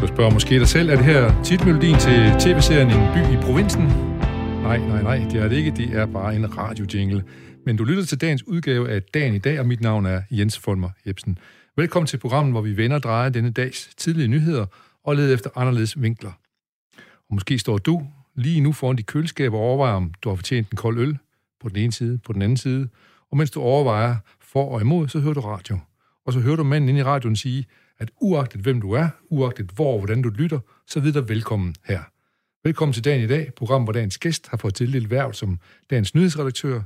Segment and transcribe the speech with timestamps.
[0.00, 3.82] Du spørger måske dig selv, er det her titmelodien til tv-serien En by i provinsen?
[4.62, 5.70] Nej, nej, nej, det er det ikke.
[5.70, 7.24] Det er bare en radiojingle.
[7.66, 10.58] Men du lytter til dagens udgave af Dagen i dag, og mit navn er Jens
[10.58, 11.38] Folmer Jebsen.
[11.76, 14.66] Velkommen til programmet, hvor vi vender og drejer denne dags tidlige nyheder
[15.04, 16.32] og leder efter anderledes vinkler.
[16.98, 20.70] Og måske står du lige nu foran de køleskaber og overvejer, om du har fortjent
[20.70, 21.18] en kold øl
[21.62, 22.88] på den ene side, på den anden side.
[23.30, 25.78] Og mens du overvejer for og imod, så hører du radio.
[26.26, 27.66] Og så hører du manden inde i radioen sige,
[28.00, 32.00] at uagtet hvem du er, uagtet hvor og hvordan du lytter, så videre velkommen her.
[32.64, 35.58] Velkommen til dagen i dag, program, hvor dagens gæst har fået tildelt værv som
[35.90, 36.82] dagens nyhedsredaktør.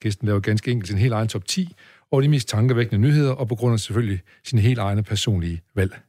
[0.00, 1.74] Gæsten laver ganske enkelt sin helt egen top 10
[2.10, 6.00] og de mest tankevækkende nyheder, og på grund af selvfølgelig sin helt egne personlige valg.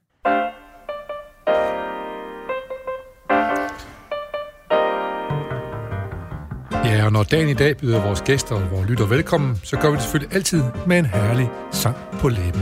[7.12, 9.96] Og når dagen i dag byder vores gæster og vores lytter velkommen, så gør vi
[9.96, 12.62] det selvfølgelig altid med en herlig sang på læben.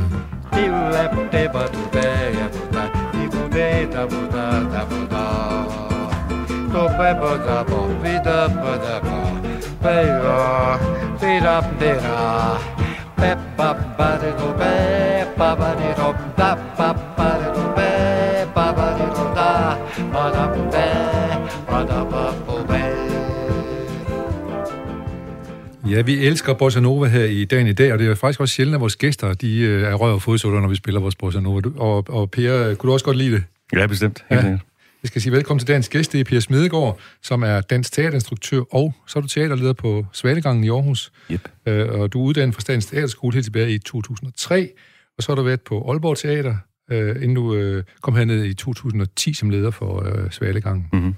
[25.90, 28.56] Ja, vi elsker Bossa Nova her i dagen i dag, og det er faktisk også
[28.56, 31.40] sjældent, at vores gæster de øh, er røv og fodsutter, når vi spiller vores Bossa
[31.40, 31.62] Nova.
[31.76, 33.44] Og, og Per, kunne du også godt lide det?
[33.74, 34.26] Ja, bestemt.
[34.30, 34.36] Ja.
[34.36, 34.62] Helt sikkert.
[35.04, 38.62] Jeg skal sige velkommen til dagens gæst, det er Per Smedegaard, som er dansk teaterinstruktør,
[38.72, 41.12] og så er du teaterleder på Svalegangen i Aarhus.
[41.32, 41.50] Yep.
[41.66, 44.70] Øh, og du er uddannet fra Statens Teaterskole helt tilbage i 2003,
[45.18, 46.56] og så har du været på Aalborg Teater,
[46.92, 50.88] øh, inden du øh, kom herned i 2010 som leder for øh, Svalegangen.
[50.94, 51.16] Mhm.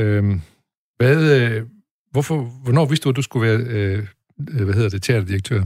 [0.00, 0.40] Øhm,
[0.98, 1.62] hvad, øh,
[2.10, 4.06] hvorfor, hvornår vidste du, at du skulle være øh,
[4.50, 5.62] øh, hvad hedder det, teaterdirektør?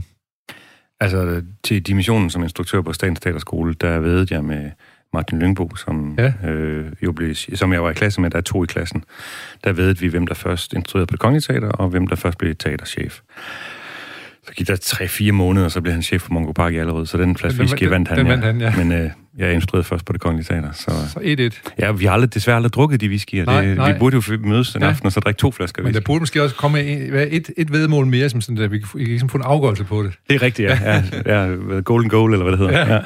[0.99, 4.71] Altså, til dimensionen som instruktør på Statens Teaterskole, der ved jeg med
[5.13, 6.33] Martin Lyngbo, som, Ja.
[6.43, 6.49] ja.
[6.49, 9.03] øh, jo blev, som jeg var i klasse med, der er to i klassen.
[9.63, 12.37] Der ved vi, hvem der først instruerede på det kongelige teater, og hvem der først
[12.37, 13.19] blev teaterchef.
[14.47, 17.05] Så gik der tre-fire måneder, og så blev han chef for Mongo Park i allerede,
[17.07, 18.75] så den plads Den- whisky vandt han, den vandt han, ja.
[18.77, 20.91] Men øh, jeg instruerede først på det kongelige teater, så...
[21.13, 21.19] Så
[21.63, 21.73] 1-1.
[21.79, 23.45] Ja, vi har aldrig, desværre aldrig drukket de whiskyer.
[23.45, 23.93] Nej, det, nej.
[23.93, 24.87] Vi burde jo mødes en Ja.
[24.89, 26.05] aften, og så drikke to flasker Men der whisky.
[26.05, 28.97] burde måske også komme en, et, et vedmål mere, som sådan, at vi kan, få-
[28.97, 30.13] I kan ligesom få en afgørelse på det.
[30.29, 31.03] Det er rigtigt, ja.
[31.25, 32.87] ja, ja golden goal, eller hvad det hedder.
[32.93, 32.99] Ja.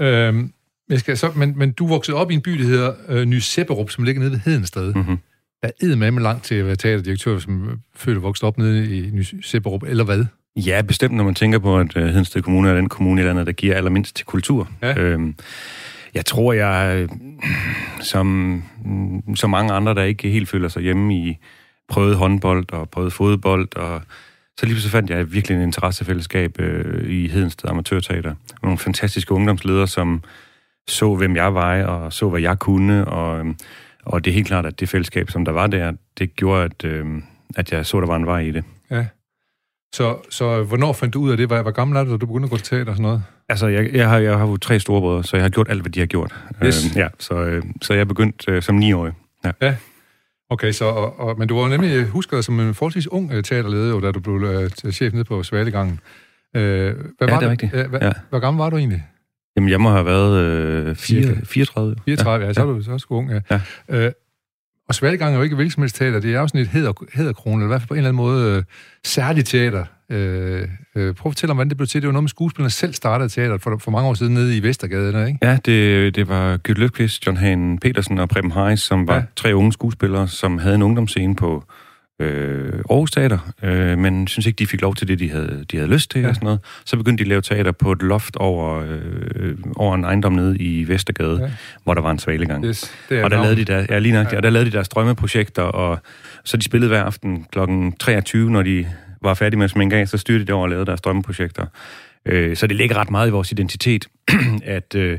[0.00, 0.28] Ja.
[0.28, 0.52] Øhm,
[0.90, 3.38] jeg skal så, men, men du voksede op i en by, der hedder øh, Ny
[3.38, 4.94] Sepperup, som ligger nede ved Hedensted.
[4.94, 5.18] Mm-hmm.
[5.62, 5.68] Der
[6.06, 9.22] er med langt til at være teaterdirektør, som øh, og vokset op nede i Ny
[9.42, 10.24] Sepperup, eller hvad?
[10.56, 13.46] Ja, bestemt, når man tænker på, at uh, Hedensted Kommune er den kommune i landet,
[13.46, 14.68] der giver allermindst til kultur.
[14.82, 14.98] Ja.
[14.98, 15.34] Øhm,
[16.14, 17.08] jeg tror, jeg, øh,
[18.00, 18.26] som,
[18.84, 21.38] mm, som mange andre, der ikke helt føler sig hjemme i
[21.88, 24.02] prøvet håndbold og prøvet fodbold, og
[24.58, 28.30] så lige så fandt jeg virkelig en interessefællesskab øh, i Hedensted Amatørteater.
[28.30, 30.22] Med nogle fantastiske ungdomsledere, som
[30.88, 33.56] så, hvem jeg var, og så, hvad jeg kunne, og, øhm,
[34.04, 36.84] og det er helt klart, at det fællesskab, som der var der, det gjorde, at,
[36.84, 37.06] øh,
[37.56, 38.64] at jeg så, der var en vej i det.
[38.90, 39.06] Ja.
[39.94, 41.46] Så, så hvornår fandt du ud af det?
[41.46, 43.22] Hvor, hvor gammel er du, da du begyndte at gå til teater og sådan noget?
[43.48, 45.90] Altså, jeg, jeg, har, jeg har jo tre storebrødre, så jeg har gjort alt, hvad
[45.92, 46.34] de har gjort.
[46.64, 46.86] Yes.
[46.86, 49.12] Øh, ja, så, øh, så jeg er begyndt øh, som niårig.
[49.62, 49.74] Ja.
[50.50, 53.44] Okay, så, og, og, men du var nemlig, husker dig som en forholdsvis ung øh,
[53.44, 56.00] teaterleder, da du blev øh, chef nede på Svalegangen.
[56.56, 57.72] Øh, hvad Ja, var det er rigtigt.
[57.72, 58.12] Ja, hvad, Ja.
[58.30, 59.04] Hvor gammel var du egentlig?
[59.56, 61.40] Jamen, jeg må have været øh, fire, Cirka.
[61.44, 61.96] 34.
[62.04, 63.40] 34, ja, ja så er du så er sgu ung, ja.
[63.50, 63.60] Ja.
[63.88, 64.12] Øh,
[64.88, 66.92] og Svalegangen er jo ikke hvilket som helst teater, det er jo sådan et hæder,
[67.14, 68.62] hæderkrone, eller i hvert fald på en eller anden måde øh,
[69.04, 69.84] særligt teater.
[70.10, 72.02] Øh, øh, prøv at fortælle om, hvordan det blev til.
[72.02, 74.62] Det var noget med skuespillerne selv startede teateret for, for mange år siden nede i
[74.62, 75.38] Vestergade, der, ikke?
[75.42, 79.22] Ja, det, det var Gyt Løfqvist, John Hagen Petersen og Preben Heis, som var ja.
[79.36, 81.64] tre unge skuespillere, som havde en ungdomsscene på
[82.22, 85.76] øh, Aarhus Teater, øh, men synes ikke, de fik lov til det, de havde, de
[85.76, 86.20] havde lyst til.
[86.20, 86.28] Ja.
[86.28, 86.60] Og sådan noget.
[86.84, 88.84] Så begyndte de at lave teater på et loft over,
[89.36, 91.50] øh, over en ejendom nede i Vestergade, Ja.
[91.84, 92.64] hvor der var en svalegang.
[92.64, 93.56] Yes, det er Og der navnet.
[93.66, 94.36] lavede de der, ja, lige nok, ja.
[94.36, 95.98] og der lavede de deres drømmeprojekter, og
[96.44, 97.58] så de spillede hver aften kl.
[98.00, 98.86] 23, når de
[99.22, 101.66] var færdige med at sminke af, så styrte de over og lavede deres drømmeprojekter.
[102.26, 104.06] Øh, så det ligger ret meget i vores identitet,
[104.64, 105.18] at øh,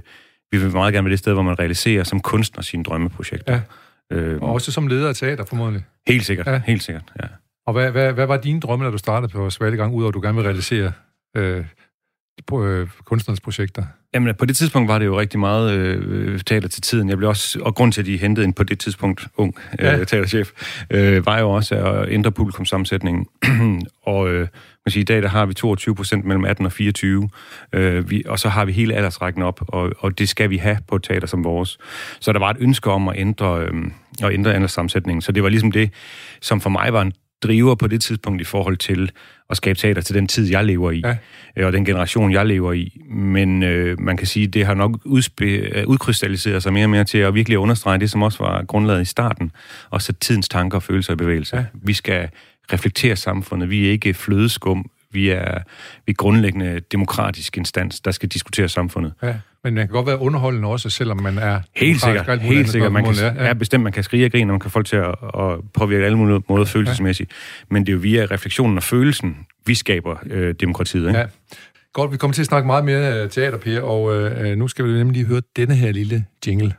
[0.52, 3.54] vi vil meget gerne være det sted, hvor man realiserer som kunstner sine drømmeprojekter.
[3.54, 3.60] Ja.
[4.14, 5.84] Øh, Og også som leder af teater, formodentlig.
[6.08, 6.62] helt sikkert, Ja.
[6.66, 7.28] helt sikkert, ja.
[7.68, 10.22] Og hvad, hvad, hvad var dine drømme, da du startede på Svalegang, udover at du
[10.22, 10.92] gerne vil realisere
[11.38, 11.66] øh,
[12.48, 13.84] på, øh, kunstnernes projekter?
[14.14, 17.10] Jamen, på det tidspunkt var det jo rigtig meget øh, teater til tiden.
[17.10, 19.86] Jeg blev også, og grund til, at de hentede en på det tidspunkt ung øh,
[19.86, 19.92] Ja.
[19.98, 20.04] ja.
[20.04, 20.52] teaterchef,
[20.90, 23.26] øh, var jo også at ændre publikumsammensætningen.
[24.06, 24.40] og øh,
[24.86, 27.30] man siger, i dag der har vi 22 procent mellem 18 og 24,
[27.74, 30.78] øh, vi, og så har vi hele aldersrækken op, og, og det skal vi have
[30.88, 31.78] på et teater som vores.
[32.20, 33.74] Så der var et ønske om at ændre, øh,
[34.24, 35.22] at ændre alderssammensætningen.
[35.22, 35.92] Så det var ligesom det,
[36.42, 37.14] som for mig var en
[37.44, 39.12] driver på det tidspunkt i forhold til
[39.50, 41.16] at skabe teater til den tid, jeg lever i, ja.
[41.58, 43.02] Øh, og den generation, jeg lever i.
[43.10, 47.04] Men øh, man kan sige, det har nok udspe- øh, udkrystalliseret sig mere og mere
[47.04, 49.52] til at virkelig understrege det, som også var grundlaget i starten,
[49.90, 51.58] og sætte tidens tanker og følelser i bevægelse.
[51.58, 51.64] Ja.
[51.74, 52.30] Vi skal
[52.74, 53.70] reflektere samfundet.
[53.70, 54.90] Vi er ikke flødeskum.
[55.14, 55.60] Vi er,
[56.06, 59.14] vi er grundlæggende demokratisk instans, der skal diskutere samfundet.
[59.24, 59.36] Ja.
[59.64, 61.62] Men man kan godt være underholdende også, selvom man er...
[61.76, 62.92] Helt sikkert, helt sikkert.
[62.92, 63.32] Man kan, ja.
[63.36, 65.60] er bestemt, man kan skrige og grine, og man kan få folk til at, at
[65.74, 67.32] påvirke alle mulige måder følelsesmæssigt.
[67.32, 67.74] Ja.
[67.74, 71.08] Men det er jo via refleksionen og følelsen, vi skaber øh, demokratiet.
[71.08, 71.20] Ikke?
[71.20, 71.26] Ja.
[71.94, 74.86] Godt, vi kommer til at snakke meget mere øh, teater, Per, og øh, nu skal
[74.86, 76.74] vi nemlig lige høre denne her lille jingle.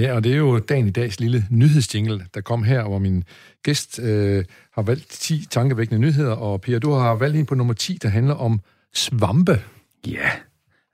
[0.00, 3.24] Ja, og det er jo dagen i dags lille nyhedsjingle, der kom her, hvor min
[3.62, 4.44] gæst øh,
[4.74, 8.08] har valgt 10 tankevækkende nyheder, og Pia, du har valgt en på nummer 10, der
[8.08, 8.60] handler om
[8.94, 9.60] svampe.
[10.06, 10.30] Ja,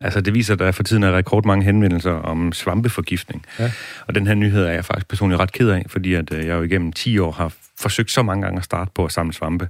[0.01, 3.45] altså det viser, at der for tiden er rekordmange henvendelser om svampeforgiftning.
[3.59, 3.73] Ja.
[4.07, 6.55] Og den her nyhed er jeg faktisk personligt ret ked af, fordi at øh, jeg
[6.57, 9.69] jo igennem 10 år har forsøgt så mange gange at starte på at samle svampe.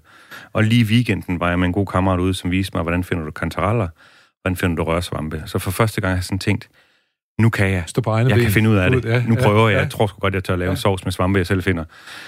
[0.53, 3.05] Og lige i weekenden var jeg med en god kammerat ude, som viste mig, hvordan
[3.05, 3.89] finder du kantareller,
[4.43, 5.43] hvordan finder du rørsvampe.
[5.47, 6.69] Så for første gang har jeg sådan tænkt,
[7.41, 7.83] nu kan jeg.
[7.87, 8.45] Stå på egne jeg ben.
[8.45, 9.05] kan finde ud af det.
[9.05, 9.83] Ja, nu prøver ja, jeg.
[9.83, 10.71] Jeg tror sgu godt, jeg tør lave ja.
[10.71, 11.85] en sovs med svampe, jeg selv finder.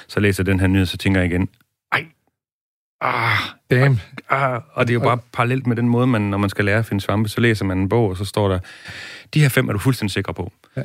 [0.08, 1.48] Så læser jeg den her nyhed, så tænker jeg igen,
[1.92, 2.04] ej,
[3.00, 3.38] ah,
[3.70, 4.00] damn.
[4.30, 6.78] Ah, og det er jo bare parallelt med den måde, man, når man skal lære
[6.78, 8.58] at finde svampe, så læser man en bog, og så står der,
[9.34, 10.52] de her fem er du fuldstændig sikker på.
[10.76, 10.82] Ja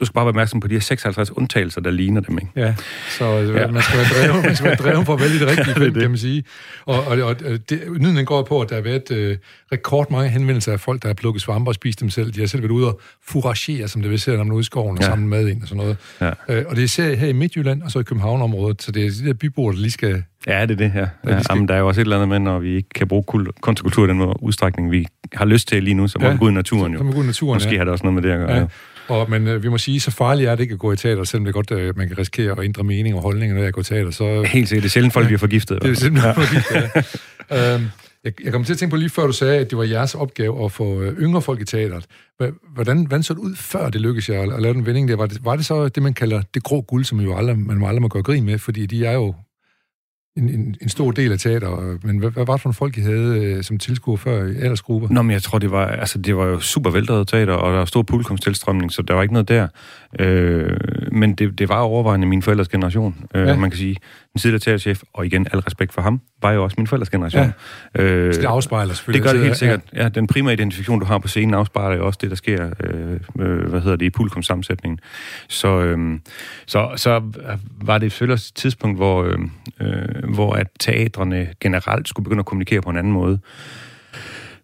[0.00, 2.50] du skal bare være opmærksom på de her 56 undtagelser, der ligner dem, ikke?
[2.56, 2.74] Ja,
[3.08, 3.66] så ja.
[3.66, 6.02] man skal være drevet, man skal være drevet for at vælge det rigtige film, det.
[6.02, 6.44] kan man sige.
[6.86, 7.40] Og, og, og
[7.70, 9.36] det, nyden går på, at der har været øh,
[9.72, 12.32] rekordmange henvendelser af folk, der har plukket svampe og spist dem selv.
[12.32, 14.60] De har selv været ude og furagere, som det vil sige, når man er ude
[14.60, 15.08] i skoven og ja.
[15.08, 15.96] samle mad ind og sådan noget.
[16.20, 16.30] Ja.
[16.48, 19.10] Øh, og det er især her i Midtjylland og så i Københavnområdet, så det er
[19.10, 20.22] de der byboer, der lige skal...
[20.46, 21.08] Ja, det er det her.
[21.26, 21.34] Ja.
[21.34, 21.54] Ja, skal...
[21.54, 23.24] Jamen, der er jo også et eller andet med, når vi ikke kan bruge
[23.60, 26.32] kunstkultur i den udstrækning, vi har lyst til lige nu, så må ja.
[26.32, 26.98] vi gå ud i naturen jo.
[26.98, 27.76] Så, så i naturen, Måske ja.
[27.76, 28.56] har det også noget med det at gøre.
[28.56, 28.66] Ja.
[29.08, 31.24] Og, men øh, vi må sige, så farligt er det ikke at gå i teater,
[31.24, 33.80] selvom det godt, øh, man kan risikere at ændre mening og holdninger, når jeg går
[33.80, 34.10] i teater.
[34.10, 34.82] Så, Helt sikkert.
[34.82, 35.82] Det er sjældent, folk bliver forgiftet.
[35.82, 37.06] Det er folk bliver forgiftet,
[37.50, 37.74] ja.
[37.74, 37.86] øhm,
[38.24, 40.14] jeg, jeg kom til at tænke på lige før, du sagde, at det var jeres
[40.14, 42.06] opgave at få øh, yngre folk i teateret.
[42.74, 45.16] Hvordan, hvordan så det ud, før det lykkedes jer at lave den vending der?
[45.16, 47.84] Var det, var det så det, man kalder det grå guld, som jo aldrig, man
[47.84, 49.34] aldrig må gøre grin med, fordi de er jo
[50.38, 51.98] en, en, en stor del af teater.
[52.06, 54.56] Men hvad, hvad var det for en folk, I havde øh, som tilskuer før i
[54.56, 55.08] aldersgrupper?
[55.10, 57.78] Nå, men jeg tror, det var, altså, det var jo super veldrevet teater, og der
[57.78, 59.68] var stor publikumstilstrømning, så der var ikke noget der.
[60.18, 60.76] Øh,
[61.18, 63.24] men det, det var overvejende min forældres generation.
[63.34, 63.56] Øh, ja.
[63.56, 63.96] Man kan sige,
[64.32, 67.52] den tidligere teaterchef, og igen al respekt for ham, var jo også min forældres generation.
[67.96, 68.02] Ja.
[68.02, 69.24] Øh, det afspejler selvfølgelig.
[69.24, 69.80] Det gør det helt sikkert.
[69.94, 70.02] Ja.
[70.02, 73.20] ja, den primære identifikation, du har på scenen, afspejler jo også det, der sker øh,
[73.38, 75.00] øh, hvad hedder det, i publikumssammensætningen.
[75.48, 76.18] Så, øh,
[76.66, 77.22] så, så
[77.82, 79.38] var det selvfølgelig også et tidspunkt, hvor, øh,
[79.80, 83.38] øh, hvor at teatrene generelt skulle begynde at kommunikere på en anden måde.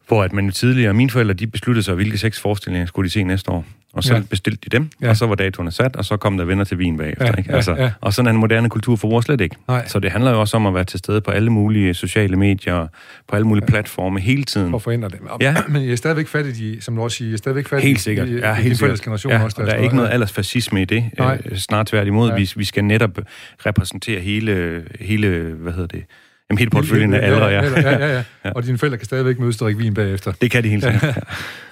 [0.09, 3.25] Hvor at man tidligere, mine forældre, de besluttede sig, hvilke seks forestillinger skulle de se
[3.25, 4.23] næste år og så ja.
[4.31, 5.09] bestilte de dem, ja.
[5.09, 7.27] og så var datoerne sat, og så kom der venner til vin bagefter.
[7.27, 7.53] Ja, ikke?
[7.53, 7.91] Altså, ja, ja.
[8.01, 9.57] Og sådan er en moderne kultur for slet ikke.
[9.69, 9.89] Nej.
[9.89, 12.87] Så det handler jo også om at være til stede på alle mulige sociale medier,
[13.29, 13.71] på alle mulige ja.
[13.71, 14.71] platforme hele tiden.
[14.71, 15.29] For at forandre dem.
[15.41, 15.55] Ja.
[15.69, 17.83] Men jeg er stadigvæk fat i de, som du også siger, jeg er stadigvæk fat
[17.83, 18.29] helt sikkert.
[18.29, 19.01] i, ja, helt sikkert.
[19.01, 19.57] generation ja, også.
[19.59, 21.05] Der, der er ikke noget aldersfascisme i det.
[21.19, 21.43] Nej.
[21.45, 22.29] Øh, snart tværtimod.
[22.29, 22.37] Ja.
[22.37, 23.19] Vi, vi skal netop
[23.67, 26.05] repræsentere hele, hele hvad hedder det,
[26.51, 27.63] Jamen helt portføljen af aldre, ja.
[27.63, 28.23] Ja, ja, ja.
[28.45, 28.53] ja.
[28.53, 30.33] Og dine forældre kan stadigvæk mødes og drikke vin bagefter.
[30.33, 31.03] Det kan de helt sikkert.
[31.03, 31.13] Ja.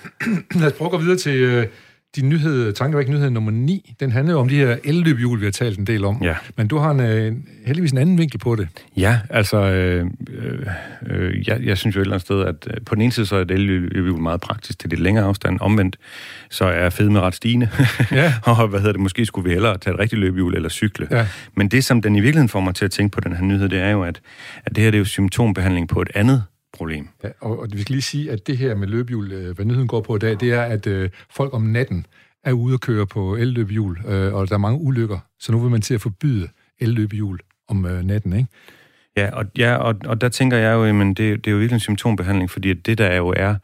[0.61, 1.67] Lad os prøve at gå videre til, øh,
[2.17, 5.53] din nyhed, tankevæk nyhed nummer 9, den handler jo om de her elløbhjul, vi har
[5.53, 6.23] talt en del om.
[6.23, 6.35] Ja.
[6.57, 7.33] Men du har en, øh,
[7.67, 8.69] heldigvis en anden vinkel på det.
[8.97, 10.07] Ja, altså, øh,
[11.07, 13.27] øh, jeg, jeg synes jo et eller andet sted, at øh, på den ene side,
[13.27, 15.59] så er et elløbhjul meget praktisk til det længere afstand.
[15.61, 15.97] Omvendt,
[16.51, 17.69] så er fedme ret stigende.
[18.13, 18.35] Ja.
[18.45, 21.09] og hvad hedder det, måske skulle vi hellere tage et rigtigt løbehjul eller cykle.
[21.11, 21.27] Ja.
[21.55, 23.69] Men det, som den i virkeligheden får mig til at tænke på den her nyhed,
[23.69, 24.21] det er jo, at,
[24.65, 27.09] at det her det er jo symptombehandling på et andet problem.
[27.25, 29.89] Ja, og, og vi skal lige sige, at det her med løbehjul, øh, hvad nyheden
[29.89, 32.07] går på i dag, det er, at øh, folk om natten
[32.45, 35.71] er ude at køre på elløbehjul, øh, og der er mange ulykker, så nu vil
[35.71, 36.49] man til at forbyde
[36.81, 38.49] elløbehjul om øh, natten, ikke?
[39.17, 41.77] Ja, og, ja og, og der tænker jeg jo, men det, det er jo virkelig
[41.77, 43.55] en symptombehandling, fordi det, der jo er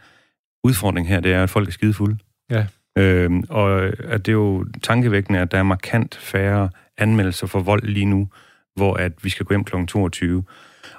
[0.64, 2.18] udfordring her, det er, at folk er skidefulde.
[2.50, 2.66] Ja.
[2.98, 7.82] Øhm, og at det er jo tankevækkende, at der er markant færre anmeldelser for vold
[7.82, 8.28] lige nu,
[8.76, 9.86] hvor at vi skal gå hjem kl.
[9.86, 10.44] 22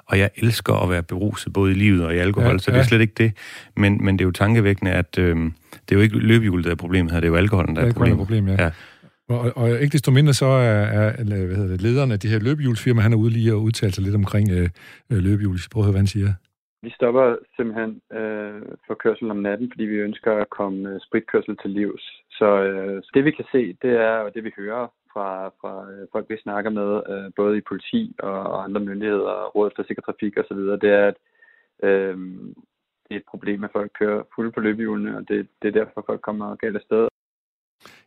[0.06, 2.76] og jeg elsker at være beruset både i livet og i alkohol, ja, så det
[2.76, 2.84] er ja.
[2.84, 3.32] slet ikke det.
[3.76, 5.36] Men, men det er jo tankevækkende, at øh,
[5.72, 7.92] det er jo ikke løbehjulet, der er problemet her, det er jo alkoholen, der er
[7.92, 8.18] problemet.
[8.18, 8.62] problem, ja.
[8.62, 8.70] ja.
[9.28, 12.38] Og, og ikke desto mindre så er, er hvad hedder det, lederen af de her
[12.38, 14.68] løbehjulsfirma, han er ude lige og udtale sig lidt omkring øh,
[15.12, 15.58] øh løbehjul.
[15.72, 16.32] Prøv at høre, hvad han siger.
[16.82, 21.56] Vi stopper simpelthen øh, for kørsel om natten, fordi vi ønsker at komme øh, spritkørsel
[21.62, 22.04] til livs.
[22.30, 25.72] Så øh, det vi kan se, det er, og det vi hører fra, fra
[26.12, 30.02] folk, vi snakker med, øh, både i politi og, og andre myndigheder, Rådet for Sikker
[30.02, 31.18] Trafik osv., det er, at
[31.88, 32.16] øh,
[33.04, 36.04] det er et problem, at folk kører fulde på løbehjulene, og det, det er derfor,
[36.06, 37.08] folk kommer galt afsted.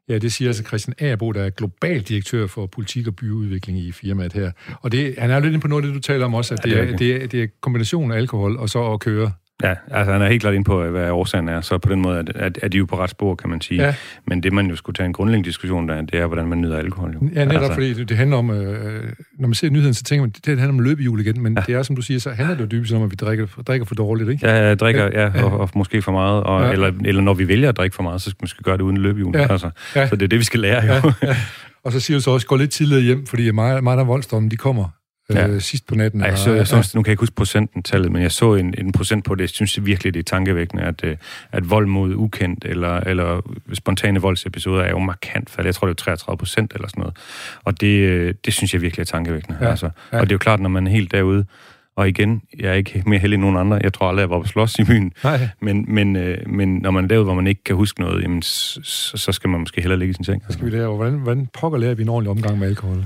[0.09, 3.91] Ja, det siger altså Christian Agerbo, der er global direktør for politik og byudvikling i
[3.91, 4.51] firmaet her.
[4.81, 6.63] Og det, han er lidt inde på noget af det, du taler om også, at
[6.63, 9.31] det, er, det, er, det er kombinationen af alkohol og så at køre.
[9.63, 12.25] Ja, altså han er helt klart ind på, hvad årsagen er, så på den måde
[12.35, 13.83] er, er de jo på ret spor, kan man sige.
[13.83, 13.95] Ja.
[14.27, 16.77] Men det, man jo skulle tage en grundlæggende diskussion der, det er, hvordan man nyder
[16.77, 17.13] alkohol.
[17.13, 17.29] Jo.
[17.35, 17.73] Ja, netop altså.
[17.73, 19.03] fordi det, handler om, øh,
[19.39, 21.63] når man ser nyheden, så tænker man, det, handler om løbehjul igen, men ja.
[21.67, 23.85] det er, som du siger, så handler det jo dybest om, at vi drikker, drikker
[23.85, 24.47] for dårligt, ikke?
[24.47, 25.43] Ja, drikker, ja, ja.
[25.43, 26.71] Og, og, måske for meget, og, ja.
[26.71, 28.83] eller, eller når vi vælger at drikke for meget, så skal man skal gøre det
[28.83, 29.35] uden løbehjul.
[29.35, 29.51] Ja.
[29.51, 29.69] Altså.
[29.95, 30.07] Ja.
[30.07, 30.93] Så det er det, vi skal lære, jo.
[30.93, 31.27] Ja.
[31.27, 31.35] Ja.
[31.83, 34.51] Og så siger du så også, gå lidt tidligere hjem, fordi meget, meget af voldsdommen,
[34.51, 34.89] de kommer
[35.35, 35.47] ja.
[35.47, 36.21] øh, sidst på natten.
[36.21, 38.75] Ej, jeg så, jeg så, nu kan jeg ikke huske procenten-tallet, men jeg så en,
[38.77, 39.41] en procent på det.
[39.41, 41.17] Jeg synes virkelig, det er tankevækkende, at, øh,
[41.51, 43.41] at vold mod ukendt eller, eller
[43.73, 45.65] spontane voldsepisoder er jo markant faldet.
[45.65, 47.17] Jeg tror, det er 33 procent eller sådan noget.
[47.63, 49.57] Og det, øh, det synes jeg virkelig er tankevækkende.
[49.61, 49.69] Ja.
[49.69, 49.89] Altså.
[50.13, 50.19] Ja.
[50.19, 51.45] Og det er jo klart, når man er helt derude,
[51.95, 53.79] og igen, jeg er ikke mere heldig end nogen andre.
[53.83, 55.13] Jeg tror aldrig, jeg var på slås i byen.
[55.23, 55.47] Nej.
[55.61, 58.41] Men, men, øh, men når man er derude, hvor man ikke kan huske noget, jamen,
[58.41, 58.79] så,
[59.15, 60.43] så skal man måske hellere ligge i sin seng.
[60.47, 63.05] Så skal vi lære, hvordan, hvordan pokker lærer vi en ordentlig omgang med alkohol?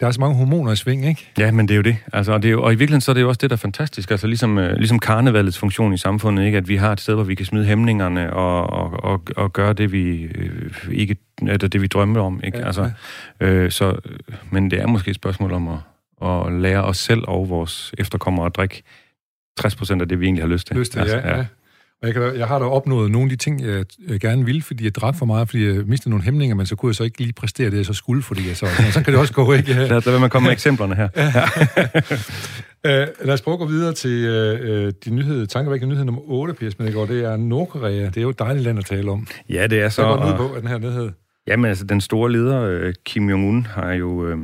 [0.00, 1.30] Der er så mange hormoner i sving, ikke?
[1.38, 1.96] Ja, men det er jo det.
[2.12, 3.56] Altså, og, det er jo, og i virkeligheden så er det jo også det, der
[3.56, 4.10] er fantastisk.
[4.10, 6.58] Altså ligesom, øh, ligesom karnevalets funktion i samfundet, ikke?
[6.58, 9.72] at vi har et sted, hvor vi kan smide hæmningerne og, og, og, og gøre
[9.72, 12.40] det, vi øh, ikke eller det, vi drømmer om.
[12.44, 12.58] Ikke?
[12.58, 12.90] Ja, altså.
[13.40, 13.96] Øh, så,
[14.50, 15.78] men det er måske et spørgsmål om at
[16.16, 18.82] og lære os selv og vores efterkommere at drikke
[19.60, 20.76] 60% af det, vi egentlig har lyst til.
[20.76, 21.36] Lyst til, altså, ja.
[21.36, 21.44] ja.
[22.02, 24.62] Og jeg, kan, jeg har da opnået nogle af de ting, jeg, jeg gerne ville,
[24.62, 27.04] fordi jeg drak for meget, fordi jeg mistede nogle hæmninger, men så kunne jeg så
[27.04, 28.66] ikke lige præstere det, jeg så skulle, fordi jeg så...
[28.92, 29.72] Så kan det også gå, ikke?
[29.72, 29.86] Ja.
[29.86, 31.08] Lad, mig komme med eksemplerne her.
[32.84, 33.02] Ja.
[33.02, 36.54] uh, lad os prøve at gå videre til uh, de nyhed, tankevækkende nyhed nummer 8,
[36.54, 37.08] Piers Medegaard.
[37.08, 38.06] Det er Nordkorea.
[38.06, 39.26] Det er jo et dejligt land at tale om.
[39.48, 40.06] Ja, det er så...
[40.06, 41.10] Hvad går ud på, at den her nyhed?
[41.46, 44.38] Jamen, altså, den store leder, Kim Jong-un, har jo, øh,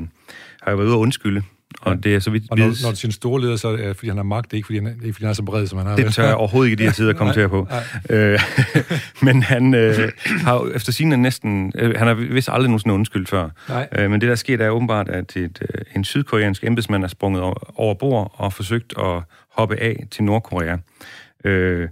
[0.62, 1.42] har jo været ude at undskylde
[1.82, 2.44] og det er så vidt...
[2.50, 4.52] Og når, når du siger store leder, så er det, fordi han har magt, det
[4.52, 5.96] er ikke, fordi han, er, ikke, fordi han er så bred, som han har.
[5.96, 7.68] Det tør jeg overhovedet ikke i de her tider at kommentere på.
[8.10, 8.40] Øh,
[9.26, 11.72] men han øh, har efter sin næsten...
[11.78, 13.48] Øh, han har vist aldrig nogensinde undskyld før.
[13.98, 17.42] Øh, men det, der sker, er åbenbart, at et, øh, en sydkoreansk embedsmand er sprunget
[17.42, 20.76] over, over bord og forsøgt at hoppe af til Nordkorea.
[21.44, 21.88] Øh,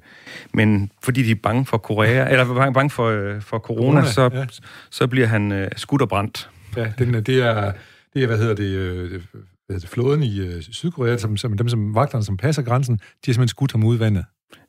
[0.55, 4.13] men fordi de er bange for Korea, eller bange, bange for, øh, for corona, corona
[4.13, 4.45] så, ja.
[4.91, 6.51] så bliver han øh, skudt og brændt.
[6.77, 7.73] Ja, den, det er,
[8.15, 9.23] det er, hvad hedder det, øh, det,
[9.87, 13.49] flåden i øh, Sydkorea, som, som, dem som vagterne, som passer grænsen, de har simpelthen
[13.49, 14.25] skudt ham ud vandet.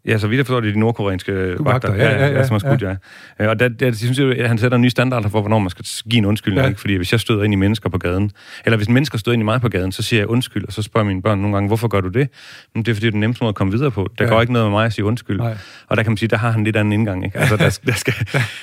[0.05, 2.47] Ja, så vidt jeg forstår, det er de nordkoreanske vagter, vagter ja, ja, ja, ja,
[2.47, 2.95] som har skudt, ja.
[3.39, 3.49] ja.
[3.49, 5.69] Og der, der, jeg synes jeg, at han sætter en ny standard for, hvornår man
[5.69, 6.63] skal give en undskyldning.
[6.63, 6.69] Ja.
[6.69, 6.81] Ikke?
[6.81, 8.31] Fordi hvis jeg støder ind i mennesker på gaden,
[8.65, 10.81] eller hvis mennesker støder ind i mig på gaden, så siger jeg undskyld, og så
[10.81, 12.29] spørger mine børn nogle gange, hvorfor gør du det?
[12.75, 14.07] Men det er fordi, det er den nemmeste måde at komme videre på.
[14.17, 14.31] Der ja.
[14.31, 15.37] går ikke noget med mig at sige undskyld.
[15.37, 15.57] Nej.
[15.87, 17.25] Og der kan man sige, der har han lidt anden indgang.
[17.25, 17.37] Ikke?
[17.37, 18.13] Altså, der, der skal,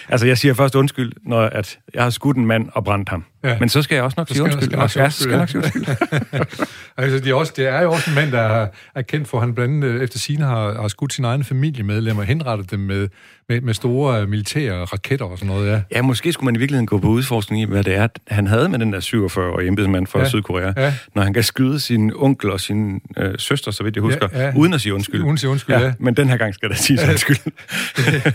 [0.09, 3.25] altså, jeg siger først undskyld, når at jeg har skudt en mand og brændt ham.
[3.45, 3.59] Ja.
[3.59, 4.71] Men så skal jeg også nok sige undskyld.
[4.71, 5.87] Skal, skal, skal, nok sige undskyld.
[6.97, 9.45] altså, det, er også, det er jo også en mand, der er kendt for, at
[9.45, 13.09] han blandt andet efter sine har, har skudt sin egen familiemedlemmer og henrettet dem med,
[13.49, 15.71] med, med store militære raketter og sådan noget.
[15.71, 15.81] Ja.
[15.91, 18.69] ja, måske skulle man i virkeligheden gå på udforskning i, hvad det er, han havde
[18.69, 20.29] med den der 47-årige embedsmand fra ja.
[20.29, 20.95] Sydkorea, ja.
[21.15, 24.47] når han kan skyde sin onkel og sin øh, søster, så vidt jeg husker, ja,
[24.47, 24.53] ja.
[24.57, 25.23] uden at sige undskyld.
[25.23, 25.83] Uden at sige undskyld, ja.
[25.83, 25.93] ja.
[25.99, 27.37] Men den her gang skal der sige undskyld.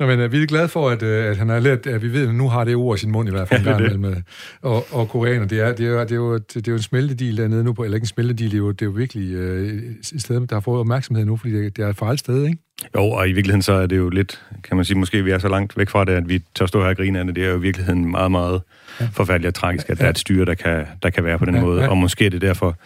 [0.00, 2.12] Nå, men uh, vi er glade for, at, uh, at han har lært, at vi
[2.12, 3.66] ved, at nu har det ord i sin mund i hvert fald.
[3.66, 4.00] Ja, det.
[4.00, 4.16] Med,
[4.62, 7.36] og, og koreaner, det er, det, er, det, er jo, det er jo en smeltedil
[7.36, 9.66] dernede nu, på, eller ikke en smeltedil, det er jo, det er jo virkelig uh,
[10.14, 12.58] et sted, der har fået opmærksomhed nu, fordi det, det er et farligt sted, ikke?
[12.96, 15.38] Jo, og i virkeligheden så er det jo lidt, kan man sige, måske vi er
[15.38, 17.36] så langt væk fra det, at vi tør stå her og grine af det.
[17.36, 18.62] Det er jo i virkeligheden meget, meget
[19.00, 19.08] ja.
[19.12, 20.00] forfærdeligt og tragisk, at ja.
[20.00, 21.82] der er et styre, der kan, der kan være på den ja, måde.
[21.82, 21.88] Ja.
[21.88, 22.76] Og måske er det derfor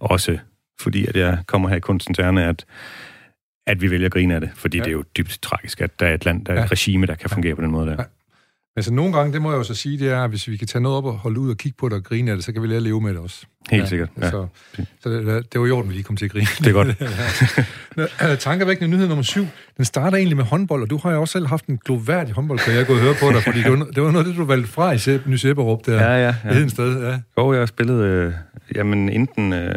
[0.00, 0.38] også,
[0.80, 2.64] fordi at jeg kommer her i kunstens ærne, at
[3.66, 4.84] at vi vælger at grine af det, fordi ja.
[4.84, 6.64] det er jo dybt tragisk, at der er et land, der er ja.
[6.64, 7.54] et regime, der kan fungere ja.
[7.54, 7.96] på den måde der.
[7.98, 8.04] Ja.
[8.76, 10.66] Altså nogle gange, det må jeg jo så sige, det er, at hvis vi kan
[10.66, 12.52] tage noget op og holde ud og kigge på det og grine af det, så
[12.52, 13.46] kan vi lære at leve med det også.
[13.70, 14.30] Helt ja, sikkert, ja.
[14.30, 14.46] Så,
[15.02, 16.46] så det, det var i orden, vi lige kom til at grine.
[16.58, 16.88] Det er godt.
[18.20, 18.34] ja.
[18.48, 19.46] Tankevækkende nyhed nummer syv.
[19.76, 22.78] Den starter egentlig med håndbold, og du har jo også selv haft en gloværdig håndboldkarriere,
[22.78, 24.92] jeg kunne høre på dig, fordi det var, det var noget, det du valgte fra
[24.92, 26.02] i Ny Sæberup der.
[26.02, 26.34] Ja, ja.
[26.44, 26.58] ja.
[26.58, 27.18] Et sted, ja.
[27.38, 28.32] Jo, jeg har spillet, øh,
[28.74, 29.52] jamen enten...
[29.52, 29.74] Øh,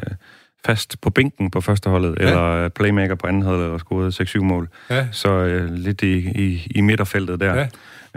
[0.66, 2.26] fast på bænken på første holdet, ja.
[2.26, 4.70] eller playmaker på anden hold, og scoret 6-7 mål.
[4.90, 5.08] Ja.
[5.12, 7.56] Så øh, lidt i, i, i midterfeltet der.
[7.56, 7.68] Ja.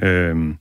[0.03, 0.57] Øhm,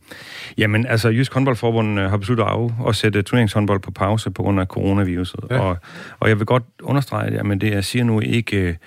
[0.58, 4.60] jamen, altså, Jysk Håndboldforbund øh, har besluttet at, at sætte turneringshåndbold på pause på grund
[4.60, 5.40] af coronaviruset.
[5.50, 5.60] Ja.
[5.60, 5.78] Og,
[6.20, 8.78] og jeg vil godt understrege, at det, jeg siger nu, ikke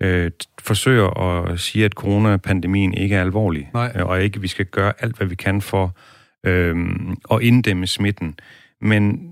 [0.00, 0.30] øh,
[0.62, 3.70] forsøger at sige, at coronapandemien ikke er alvorlig.
[3.74, 3.92] Nej.
[3.96, 5.96] Øh, og ikke, vi skal gøre alt, hvad vi kan for
[6.44, 6.76] øh,
[7.32, 8.38] at inddæmme smitten.
[8.80, 9.31] Men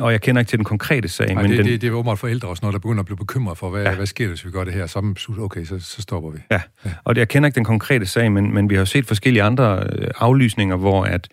[0.00, 1.34] og jeg kender ikke til den konkrete sag.
[1.34, 1.66] Nej, men det, den...
[1.66, 3.94] det, det er åbenbart forældre også, når der begynder at blive bekymret for, hvad, ja.
[3.94, 4.86] hvad sker der, hvis vi gør det her?
[4.86, 6.38] Så okay, så, så stopper vi.
[6.50, 6.60] Ja.
[6.84, 9.86] ja, og jeg kender ikke den konkrete sag, men, men vi har set forskellige andre
[9.92, 11.28] øh, aflysninger, hvor at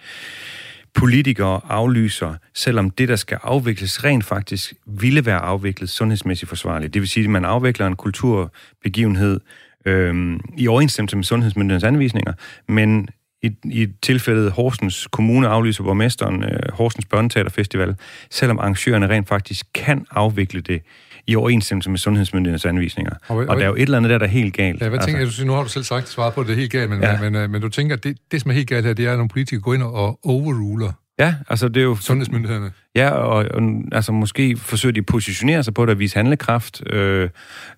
[0.93, 6.93] politikere aflyser, selvom det, der skal afvikles, rent faktisk ville være afviklet sundhedsmæssigt forsvarligt.
[6.93, 9.39] Det vil sige, at man afvikler en kulturbegivenhed,
[9.85, 12.33] øh, i overensstemmelse med sundhedsmyndighedens anvisninger,
[12.67, 13.09] men
[13.45, 17.95] i, i tilfældet Horsens Kommune aflyser borgmesteren øh, Horsens Børneteaterfestival,
[18.31, 20.81] selvom arrangørerne rent faktisk kan afvikle det
[21.27, 23.11] i overensstemmelse med sundhedsmyndighedens anvisninger.
[23.27, 24.81] Og, og, og der er jo et eller andet der, der er helt galt.
[24.81, 25.41] Ja, hvad tænker altså.
[25.41, 25.47] du?
[25.47, 27.21] Nu har du selv sagt svaret på, at det er helt galt, men, ja.
[27.21, 29.11] men, men, men du tænker, at det, det, som er helt galt her, det er,
[29.11, 31.95] at nogle politikere går ind og overruler Ja, altså det er jo...
[31.95, 32.71] Sundhedsmyndighederne.
[32.95, 33.61] Ja, og, og
[33.91, 37.29] altså måske forsøger de at positionere sig på det og vise handlekraft, øh,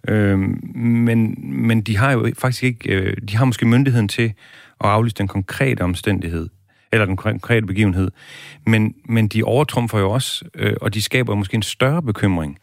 [0.07, 0.39] øh,
[0.75, 2.93] men, men de har jo faktisk ikke...
[2.93, 4.33] Øh, de har måske myndigheden til
[4.83, 6.49] at aflyse den konkrete omstændighed,
[6.91, 8.11] eller den konkrete begivenhed,
[8.65, 12.59] men, men de overtrumfer jo også, øh, og de skaber måske en større bekymring,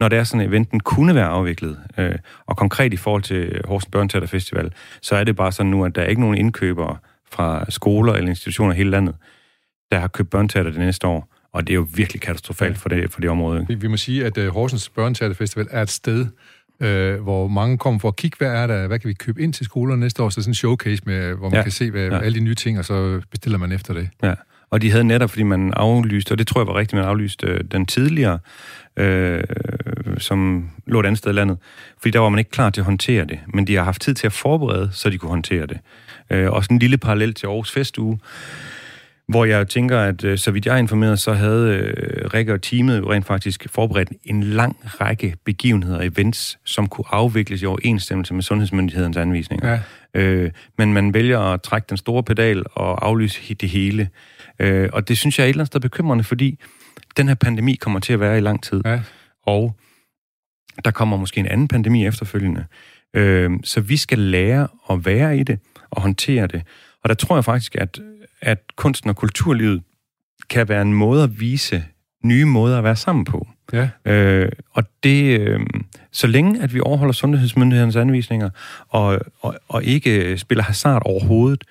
[0.00, 1.78] når det er sådan, at eventen kunne være afviklet.
[1.98, 2.14] Øh,
[2.46, 5.94] og konkret i forhold til Horsens Børneteater Festival, så er det bare sådan nu, at
[5.94, 6.96] der er ikke nogen indkøbere
[7.32, 9.14] fra skoler eller institutioner i hele landet,
[9.90, 11.28] der har købt børneteater det næste år.
[11.52, 13.64] Og det er jo virkelig katastrofalt for det, for det område.
[13.68, 16.26] Vi, vi må sige, at uh, Horsens Børneteaterfestival er et sted,
[16.82, 19.52] uh, hvor mange kommer for at kigge, hvad er der, hvad kan vi købe ind
[19.52, 21.62] til skolerne næste år, så sådan en showcase, med, hvor man ja.
[21.62, 22.18] kan se hvad, ja.
[22.20, 24.08] alle de nye ting, og så bestiller man efter det.
[24.22, 24.34] Ja,
[24.70, 27.46] og de havde netop, fordi man aflyste, og det tror jeg var rigtigt, man aflyste
[27.46, 28.38] øh, den tidligere,
[28.96, 29.44] øh,
[30.18, 31.58] som lå et andet sted i landet,
[31.98, 34.14] fordi der var man ikke klar til at håndtere det, men de har haft tid
[34.14, 35.78] til at forberede, så de kunne håndtere det.
[36.30, 38.18] Øh, og sådan en lille parallel til Aarhus Festuge,
[39.28, 42.62] hvor jeg tænker, at øh, så vidt jeg er informeret, så havde øh, Rikke og
[42.62, 47.66] teamet jo rent faktisk forberedt en lang række begivenheder og events, som kunne afvikles i
[47.66, 49.70] overensstemmelse med sundhedsmyndighedens anvisninger.
[50.14, 50.20] Ja.
[50.20, 54.08] Øh, men man vælger at trække den store pedal og aflyse det hele.
[54.58, 56.58] Øh, og det synes jeg er et eller andet sted bekymrende, fordi
[57.16, 58.82] den her pandemi kommer til at være i lang tid.
[58.84, 59.00] Ja.
[59.46, 59.76] Og
[60.84, 62.64] der kommer måske en anden pandemi efterfølgende.
[63.14, 65.58] Øh, så vi skal lære at være i det
[65.90, 66.62] og håndtere det.
[67.02, 68.00] Og der tror jeg faktisk, at
[68.42, 69.82] at kunsten og kulturlivet
[70.50, 71.84] kan være en måde at vise
[72.24, 73.48] nye måder at være sammen på.
[73.72, 73.88] Ja.
[74.04, 75.60] Øh, og det, øh,
[76.12, 78.50] så længe at vi overholder sundhedsmyndighedernes anvisninger
[78.88, 81.64] og, og, og ikke spiller hasard overhovedet,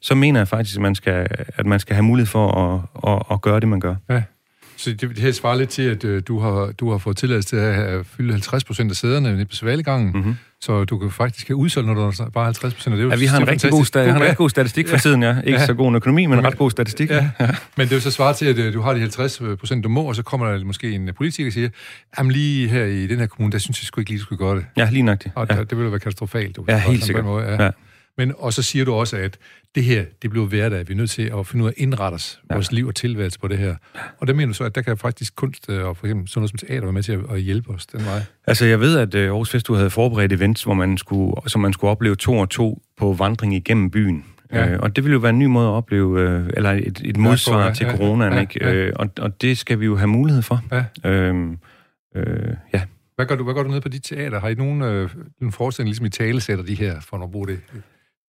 [0.00, 2.80] så mener jeg faktisk, at man skal, at man skal have mulighed for at,
[3.12, 3.94] at, at gøre det, man gør.
[4.10, 4.22] Ja.
[4.78, 7.48] Så det, det her svarer lidt til, at øh, du, har, du har fået tilladelse
[7.48, 10.36] til at fylde 50 procent af sæderne på svalegangen, mm-hmm.
[10.60, 13.10] så du kan faktisk have udsolgt, når du er bare 50 procent af det.
[13.10, 15.36] Ja, vi har en rigtig god, sta- har en rigtig god statistik for tiden, ja.
[15.40, 15.66] Ikke ja.
[15.66, 17.10] så god en økonomi, men en ret god statistik.
[17.10, 17.30] Ja.
[17.40, 17.50] ja.
[17.76, 19.88] Men det er jo så svaret til, at øh, du har de 50 procent, du
[19.88, 21.68] må, og så kommer der måske en politiker og siger,
[22.18, 24.38] jamen lige her i den her kommune, der synes jeg sgu ikke lige, du skulle
[24.38, 24.64] gøre det.
[24.76, 25.32] Ja, lige nok det.
[25.34, 25.56] Og ja.
[25.56, 26.56] det ville være katastrofalt.
[26.56, 27.24] Du, ja, helt sikkert.
[27.24, 27.64] Måde, ja.
[27.64, 27.70] ja.
[28.18, 29.38] Men, og så siger du også, at
[29.74, 30.88] det her, det bliver hverdag.
[30.88, 32.54] Vi er nødt til at finde ud af at indrette os, ja.
[32.54, 33.76] vores liv og tilværelse på det her.
[34.18, 36.40] Og der mener du så, at der kan faktisk kunst øh, og for eksempel sådan
[36.40, 38.22] noget som teater være med til at, hjælpe os den vej?
[38.46, 41.72] Altså, jeg ved, at øh, Aarhus Festu havde forberedt events, hvor man skulle, som man
[41.72, 44.24] skulle opleve to og to på vandring igennem byen.
[44.52, 44.68] Ja.
[44.68, 47.16] Øh, og det ville jo være en ny måde at opleve, øh, eller et, et
[47.16, 48.58] modsvar ja, til ja, coronaen, ja, ikke?
[48.60, 48.72] Ja.
[48.72, 50.60] Øh, og, og det skal vi jo have mulighed for.
[50.72, 51.10] Ja.
[51.10, 51.58] Øhm,
[52.16, 52.82] øh, ja.
[53.16, 54.40] Hvad gør du, hvad gør du ned på dit teater?
[54.40, 57.46] Har I nogen, øh, nogen forestilling, ligesom i tale sætter de her, for at bruge
[57.46, 57.60] det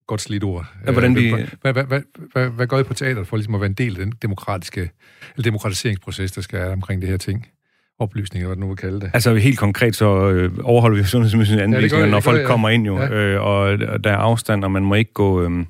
[0.09, 0.65] godt slidt ord.
[0.85, 1.29] Ja, hvordan vi...
[1.61, 2.01] Hvad, hvad, hvad,
[2.33, 4.81] hvad, hvad gør I på teateret for ligesom at være en del af den demokratiske,
[5.35, 7.47] eller demokratiseringsproces, der skal være omkring det her ting?
[7.99, 9.11] oplysninger, hvad du nu vil kalde det.
[9.13, 12.47] Altså helt konkret, så øh, overholder vi sundhedsmyndighedens anvisninger, ja, når folk jeg, ja.
[12.47, 13.09] kommer ind jo, ja.
[13.09, 15.65] øh, og der er afstand, og man må ikke gå, øh,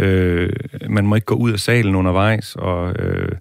[0.00, 0.50] øh,
[0.88, 3.32] man må ikke gå ud af salen undervejs, og øh,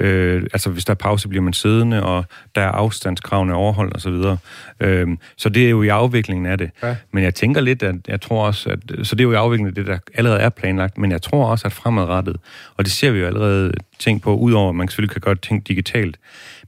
[0.00, 2.24] Øh, altså hvis der er pause, bliver man siddende, og
[2.54, 4.38] der er afstandskravene overholdt osv.
[4.80, 6.70] Øh, så det er jo i afviklingen af det.
[6.82, 6.96] Ja.
[7.12, 9.68] Men jeg tænker lidt, at jeg tror også, at så det er jo i afviklingen
[9.68, 12.36] af det, der allerede er planlagt, men jeg tror også, at fremadrettet,
[12.76, 15.68] og det ser vi jo allerede ting på, udover at man selvfølgelig kan gøre ting
[15.68, 16.18] digitalt,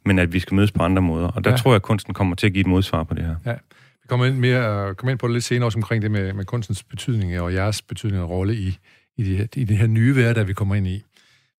[0.05, 1.29] men at vi skal mødes på andre måder.
[1.29, 1.57] Og der ja.
[1.57, 3.35] tror jeg, at kunsten kommer til at give et modsvar på det her.
[3.47, 3.53] Ja.
[4.03, 6.45] Vi kommer ind, mere, kommer ind på det lidt senere også omkring det med, med
[6.45, 8.79] kunstens betydning og jeres betydning og rolle i,
[9.17, 11.05] i, det her, i det her nye hverdag, vi kommer ind i.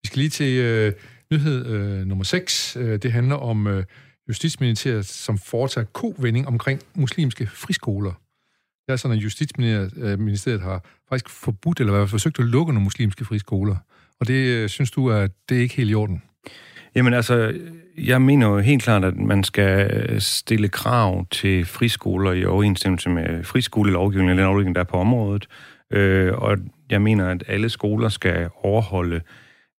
[0.01, 0.93] Vi skal lige til øh,
[1.31, 3.83] Nyhed øh, nummer 6, øh, det handler om øh,
[4.27, 8.11] Justitsministeriet, som foretager kovending omkring muslimske friskoler.
[8.11, 12.39] Det er altså, sådan, at Justitsministeriet øh, har faktisk forbudt, eller i hvert fald forsøgt
[12.39, 13.75] at lukke nogle muslimske friskoler.
[14.19, 16.21] Og det øh, synes du, at det er ikke helt i orden?
[16.95, 17.53] Jamen altså,
[17.97, 23.09] jeg mener jo helt klart, at man skal øh, stille krav til friskoler i overensstemmelse
[23.09, 25.47] med friskolelovgivningen, eller den lovgivning, der er på området.
[25.91, 26.57] Øh, og
[26.89, 29.21] jeg mener, at alle skoler skal overholde øh,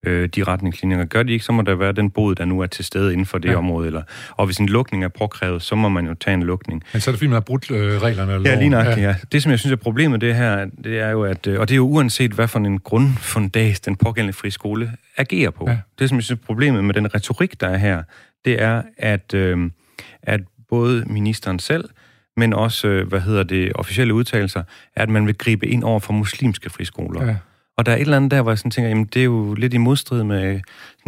[0.04, 1.04] de retningslinjer.
[1.04, 3.26] Gør de ikke, så må der være den bod, der nu er til stede inden
[3.26, 3.56] for det ja.
[3.56, 3.87] område.
[3.87, 6.82] Eller, og hvis en lukning er påkrævet, så må man jo tage en lukning.
[6.92, 8.35] Men så er det fordi, man har brudt øh, reglerne?
[8.35, 9.00] Eller ja, lige nok, ja.
[9.00, 9.14] ja.
[9.32, 11.74] Det, som jeg synes er problemet det her, det er jo, at, øh, og det
[11.74, 15.64] er jo uanset, hvad for en grundfundas den pågældende friskole agerer på.
[15.68, 15.78] Ja.
[15.98, 18.02] Det, som jeg synes er problemet med den retorik, der er her,
[18.44, 19.70] det er, at, øh,
[20.22, 21.88] at både ministeren selv,
[22.37, 24.62] men også, øh, hvad hedder det, officielle udtalelser,
[24.96, 27.26] er, at man vil gribe ind over for muslimske friskoler.
[27.26, 27.37] Ja.
[27.77, 29.55] Og der er et eller andet der, hvor jeg sådan tænker, jamen det er jo
[29.55, 30.61] lidt i modstrid med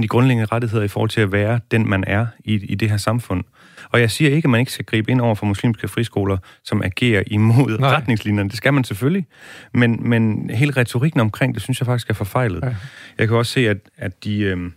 [0.03, 2.97] de grundlæggende rettigheder i forhold til at være den, man er i, i det her
[2.97, 3.45] samfund.
[3.91, 6.83] Og jeg siger ikke, at man ikke skal gribe ind over for muslimske friskoler, som
[6.83, 7.91] agerer imod Nej.
[7.91, 8.49] retningslinjerne.
[8.49, 9.27] Det skal man selvfølgelig.
[9.75, 12.63] Men, men hele retorikken omkring det, synes jeg faktisk er forfejlet.
[12.65, 12.75] Ja.
[13.19, 14.41] Jeg kan også se, at, at de...
[14.41, 14.71] Øh,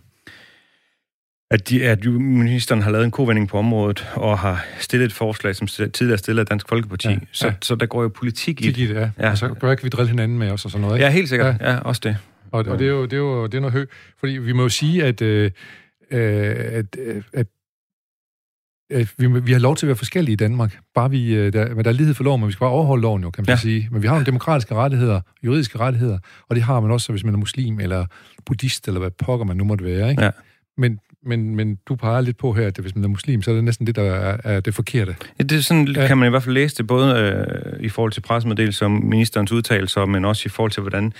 [1.52, 5.56] at, de, at ministeren har lavet en kovending på området, og har stillet et forslag,
[5.56, 7.08] som tidligere stillet af Dansk Folkeparti.
[7.08, 7.54] Ja, så, ja.
[7.62, 8.94] så der går jo politik i det.
[8.94, 9.10] Ja.
[9.18, 9.30] ja.
[9.30, 10.96] Og så kan vi drille hinanden med os og sådan noget.
[10.96, 11.04] Ikke?
[11.04, 11.56] Ja, helt sikkert.
[11.60, 12.16] Ja, ja også det.
[12.50, 13.88] Og, og det, er jo, det, er jo, det er noget højt.
[14.20, 15.50] Fordi vi må jo sige, at, øh,
[16.10, 17.46] øh at, øh, at
[18.90, 20.78] at vi, vi har lov til at være forskellige i Danmark.
[20.94, 23.02] Bare vi, øh, der, men der er lighed for loven, men vi skal bare overholde
[23.02, 23.56] loven jo, kan man ja.
[23.56, 23.88] sige.
[23.92, 27.34] Men vi har nogle demokratiske rettigheder, juridiske rettigheder, og det har man også, hvis man
[27.34, 28.06] er muslim eller
[28.46, 30.10] buddhist, eller hvad pokker man nu måtte være.
[30.10, 30.24] Ikke?
[30.24, 30.30] Ja.
[30.76, 33.54] Men, men, men du peger lidt på her, at hvis man er muslim, så er
[33.54, 35.16] det næsten det, der er, er det forkerte.
[35.38, 36.06] Ja, det er sådan, ja.
[36.06, 39.52] kan man i hvert fald læse det, både øh, i forhold til pressemeddelelse som ministerens
[39.52, 41.12] udtalelser, men også i forhold til, hvordan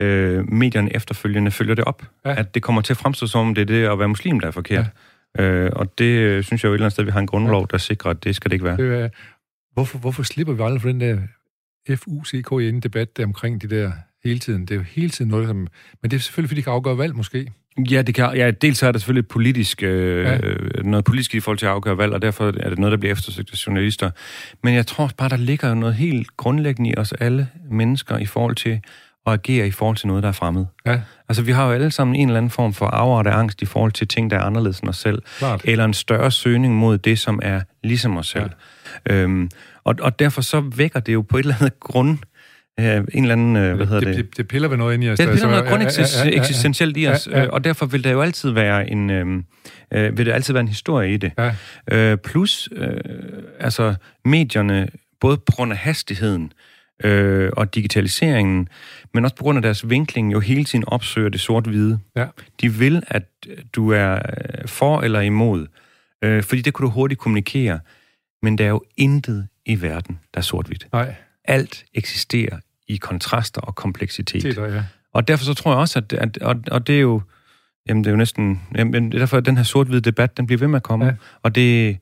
[0.00, 2.02] øh, medierne efterfølgende følger det op.
[2.24, 2.34] Ja.
[2.38, 4.52] At det kommer til at fremstå som, det er det at være muslim, der er
[4.52, 4.86] forkert.
[5.38, 5.42] Ja.
[5.42, 7.68] Øh, og det øh, synes jeg jo et eller andet sted, vi har en grundlov,
[7.70, 8.76] der sikrer, at det skal det ikke være.
[8.76, 9.08] Det er,
[9.72, 11.18] hvorfor, hvorfor slipper vi aldrig for den der
[11.96, 13.92] FUCKN-debat der omkring de der
[14.24, 14.62] hele tiden?
[14.62, 15.56] Det er jo hele tiden noget, som...
[16.02, 17.52] Men det er selvfølgelig, fordi de kan afgøre valg, måske.
[17.90, 20.38] Ja, det kan, ja, dels er der selvfølgelig politisk, øh, ja.
[20.82, 23.12] noget politisk i forhold til at afgøre valg, og derfor er det noget, der bliver
[23.12, 24.10] eftersøgt af journalister.
[24.62, 28.56] Men jeg tror bare, der ligger noget helt grundlæggende i os alle mennesker i forhold
[28.56, 28.80] til
[29.26, 30.66] at agere i forhold til noget, der er fremmed.
[30.86, 31.00] Ja.
[31.28, 33.66] Altså, vi har jo alle sammen en eller anden form for afart af angst i
[33.66, 35.22] forhold til ting, der er anderledes end os selv.
[35.38, 35.60] Klart.
[35.64, 38.50] Eller en større søgning mod det, som er ligesom os selv.
[39.08, 39.14] Ja.
[39.14, 39.50] Øhm,
[39.84, 42.18] og, og derfor så vækker det jo på et eller andet grund
[42.78, 44.16] en eller anden, øh, hvad hedder det?
[44.16, 45.18] Det, det piller ved noget ind i os.
[45.18, 47.46] Det piller noget grundeksistentielt i os, ja.
[47.46, 49.44] og derfor vil der jo altid være en, øhm,
[49.94, 51.32] øh, vil der altid være en historie i det.
[51.38, 51.54] Ja.
[51.92, 52.96] Øh, plus, øh,
[53.60, 54.88] altså, medierne,
[55.20, 56.52] både på grund af hastigheden,
[57.04, 58.68] øh, og digitaliseringen,
[59.14, 61.98] men også på grund af deres vinkling jo hele tiden opsøger det sort-hvide.
[62.16, 62.26] Ja.
[62.60, 63.24] De vil, at
[63.72, 65.66] du er øh, for eller imod,
[66.24, 67.80] øh, fordi det kunne du hurtigt kommunikere,
[68.42, 70.86] men der er jo intet i verden, der er sort-hvidt.
[70.92, 71.14] Nej.
[71.50, 72.58] Alt eksisterer
[72.88, 74.42] i kontraster og kompleksitet.
[74.42, 74.84] Det er der, ja.
[75.12, 77.22] Og derfor så tror jeg også, at, at og, og det er jo,
[77.88, 80.68] jamen det er jo næsten, jamen derfor at den her sort-hvide debat, den bliver ved
[80.68, 81.04] med at komme.
[81.04, 81.12] Ja.
[81.42, 81.98] Og det,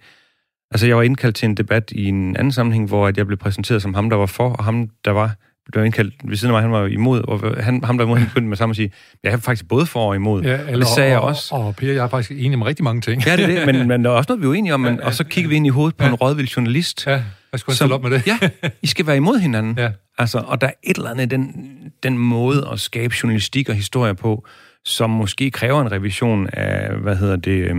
[0.70, 3.38] altså jeg var indkaldt til en debat i en anden sammenhæng, hvor at jeg blev
[3.38, 5.36] præsenteret som ham, der var for, og ham, der var
[5.72, 8.28] blev indkaldt ved siden af mig, han var imod, og han, ham der imod, han
[8.28, 8.92] begyndte med samme at sige,
[9.24, 10.42] jeg er faktisk både for og imod.
[10.42, 11.54] Ja, eller, og det sagde og, jeg også.
[11.54, 13.26] Og, og Per, jeg er faktisk enig om rigtig mange ting.
[13.26, 14.94] Ja, det er det, men, men der er også noget, vi er uenige om, men,
[14.94, 16.10] ja, ja, og så kigger vi ind i hovedet på ja.
[16.10, 17.06] en rådvild journalist.
[17.06, 18.26] Ja, hvad skulle han op med det?
[18.26, 18.38] ja,
[18.82, 19.78] I skal være imod hinanden.
[19.78, 19.90] Ja.
[20.18, 21.70] Altså, og der er et eller andet den,
[22.02, 24.46] den måde at skabe journalistik og historie på,
[24.84, 27.76] som måske kræver en revision af, hvad hedder det, øh,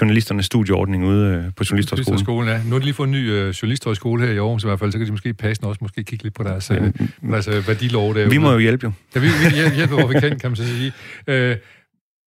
[0.00, 2.48] journalisternes studieordning ude øh, på Journalisthøjskolen.
[2.48, 2.62] Ja.
[2.64, 4.92] Nu har de lige fået en ny øh, journalisthøjskole her i Aarhus i hvert fald,
[4.92, 6.92] så kan de måske passende også måske kigge lidt på deres øh,
[7.32, 8.28] altså, værdilov der.
[8.28, 8.92] Vi må jo hjælpe jo.
[9.14, 10.92] Ja, vi, vi hjælper, hvor vi kan, kan man så sige.
[11.26, 11.56] Øh,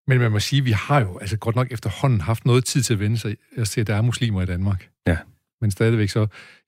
[0.08, 2.82] men man må sige, at vi har jo altså godt nok efterhånden haft noget tid
[2.82, 4.88] til at vende sig se, at der er muslimer i Danmark.
[5.08, 5.18] Ja
[5.62, 6.20] men stadigvæk så.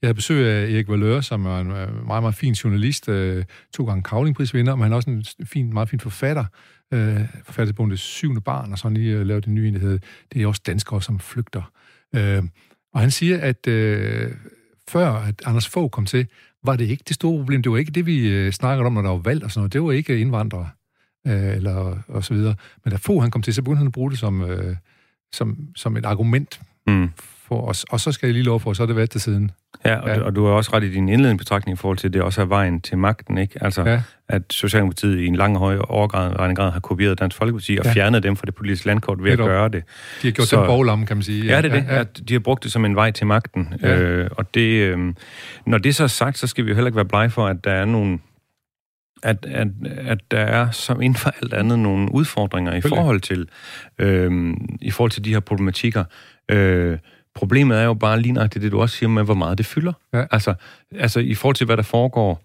[0.01, 1.67] Jeg havde besøg af Erik Valør, som er en
[2.07, 5.89] meget, meget fin journalist, øh, to gange Kavlingprisvinder, men han er også en fin, meget
[5.89, 6.45] fin forfatter,
[6.93, 9.99] øh, forfatter på det syvende barn, og så lige øh, lavet en ny enhed.
[10.33, 11.71] Det er også danskere, som flygter.
[12.15, 12.43] Øh,
[12.93, 14.31] og han siger, at øh,
[14.89, 16.27] før at Anders Fogh kom til,
[16.63, 17.63] var det ikke det store problem.
[17.63, 19.73] Det var ikke det, vi øh, snakkede om, når der var valg og sådan noget.
[19.73, 20.69] Det var ikke indvandrere
[21.27, 22.55] øh, eller og så videre.
[22.83, 24.75] Men da Fogh han kom til, så begyndte han at bruge det som, øh,
[25.33, 27.09] som, som et argument mm
[27.47, 27.83] for os.
[27.83, 29.51] Og så skal jeg lige love for, så er det været til siden.
[29.85, 30.21] Ja, og, ja.
[30.21, 32.41] og du har også ret i din indledende betragtning i forhold til, at det også
[32.41, 33.63] er vejen til magten, ikke?
[33.63, 34.01] Altså, ja.
[34.29, 37.91] at Socialdemokratiet i en lang og høj overgrad grad har kopieret Dansk Folkeparti og ja.
[37.91, 39.83] fjernet dem fra det politiske landkort ved at gøre det.
[40.21, 41.45] De har gjort så, dem boglamme, kan man sige.
[41.45, 41.85] Ja, ja det er det.
[41.87, 41.99] Ja, ja.
[41.99, 43.73] At de har brugt det som en vej til magten.
[43.81, 43.99] Ja.
[43.99, 45.13] Øh, og det, øh,
[45.65, 47.63] når det så er sagt, så skal vi jo heller ikke være blege for, at
[47.63, 48.19] der er nogle
[49.23, 53.47] at, at, at der er som inden for alt andet nogle udfordringer i forhold til
[53.99, 56.03] øh, i forhold til de her problematikker.
[56.51, 56.97] Øh,
[57.37, 59.93] Problemet er jo bare lige nøjagtigt det, du også siger med, hvor meget det fylder.
[60.13, 60.25] Ja.
[60.31, 60.53] Altså,
[60.95, 62.41] altså i forhold til, hvad der foregår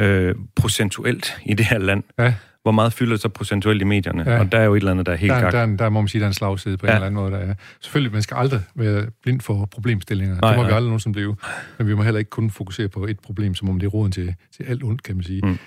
[0.00, 2.02] øh, procentuelt i det her land.
[2.18, 2.34] Ja.
[2.62, 4.30] Hvor meget fylder det så procentuelt i medierne?
[4.30, 4.38] Ja.
[4.38, 6.00] Og der er jo et eller andet, der er helt der, der, der, der må
[6.00, 6.92] man sige, der er en slagside på ja.
[6.92, 7.32] en eller anden måde.
[7.32, 7.54] Der er.
[7.80, 10.40] Selvfølgelig, man skal aldrig være blind for problemstillinger.
[10.40, 10.70] Nej, det må nej.
[10.70, 11.36] vi aldrig nogensinde blive.
[11.78, 14.12] Men vi må heller ikke kun fokusere på et problem, som om det er roden
[14.12, 15.40] til, til alt ondt, kan man sige.
[15.44, 15.58] Mm.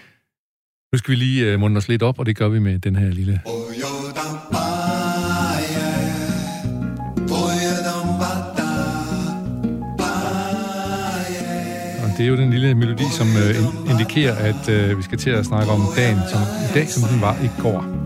[0.93, 2.95] Nu skal vi lige uh, munde os lidt op, og det gør vi med den
[2.95, 3.41] her lille...
[12.17, 15.45] det er jo den lille melodi, som øh, indikerer, at øh, vi skal til at
[15.45, 18.03] snakke om dagen som i dag, som den var i går.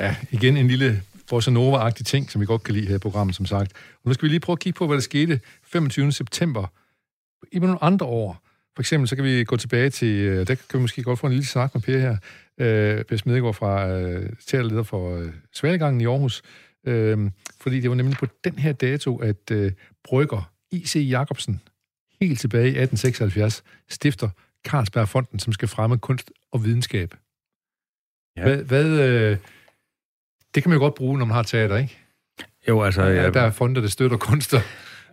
[0.00, 3.36] Ja, igen en lille bossa nova-agtig ting, som vi godt kan lide her i programmet,
[3.36, 3.72] som sagt.
[3.72, 6.12] Og nu skal vi lige prøve at kigge på, hvad der skete 25.
[6.12, 6.66] september
[7.52, 8.49] i nogle andre år.
[8.74, 11.26] For eksempel, så kan vi gå tilbage til, øh, der kan vi måske godt få
[11.26, 12.16] en lille snak med Per her,
[12.58, 16.42] øh, Per Smedegaard fra øh, teaterleder for øh, Svalegangen i Aarhus,
[16.86, 17.30] øh,
[17.60, 19.72] fordi det var nemlig på den her dato, at øh,
[20.04, 21.06] Brygger I.C.
[21.10, 21.60] Jacobsen,
[22.20, 24.28] helt tilbage i 1876, stifter
[24.66, 27.14] Carlsbergfonden, som skal fremme kunst og videnskab.
[28.36, 28.42] Ja.
[28.42, 29.38] Hvad, hvad, øh,
[30.54, 31.98] det kan man jo godt bruge, når man har teater, ikke?
[32.68, 33.02] Jo, altså...
[33.02, 34.60] Ja, der er fonder, der støtter kunster.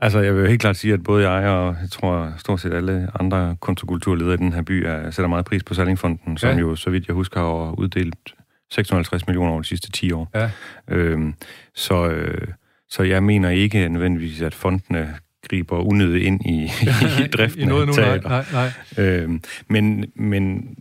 [0.02, 3.10] Altså, jeg vil helt klart sige, at både jeg og jeg tror stort set alle
[3.20, 6.50] andre kunst- og kulturledere i den her by er, sætter meget pris på Salingfonden, som
[6.50, 6.58] ja.
[6.58, 8.36] jo, så vidt jeg husker, har uddelt
[8.72, 10.32] 650 millioner over de sidste 10 år.
[10.36, 10.50] Ja.
[10.88, 11.34] Øhm,
[11.76, 12.48] så, øh,
[12.90, 15.16] så jeg mener ikke nødvendigvis, at fondene
[15.50, 16.64] griber unødigt ind i,
[17.24, 18.30] i driften I noget af teater.
[18.30, 19.06] Nej, nej, nej.
[19.06, 20.76] Øhm, men, men,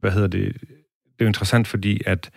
[0.00, 0.56] hvad hedder det?
[0.60, 2.30] Det er jo interessant, fordi at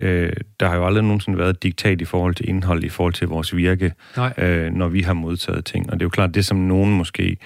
[0.00, 3.12] Øh, der har jo aldrig nogensinde været et diktat i forhold til indhold, i forhold
[3.12, 3.92] til vores virke,
[4.38, 5.86] øh, når vi har modtaget ting.
[5.86, 7.36] Og det er jo klart, det som nogen måske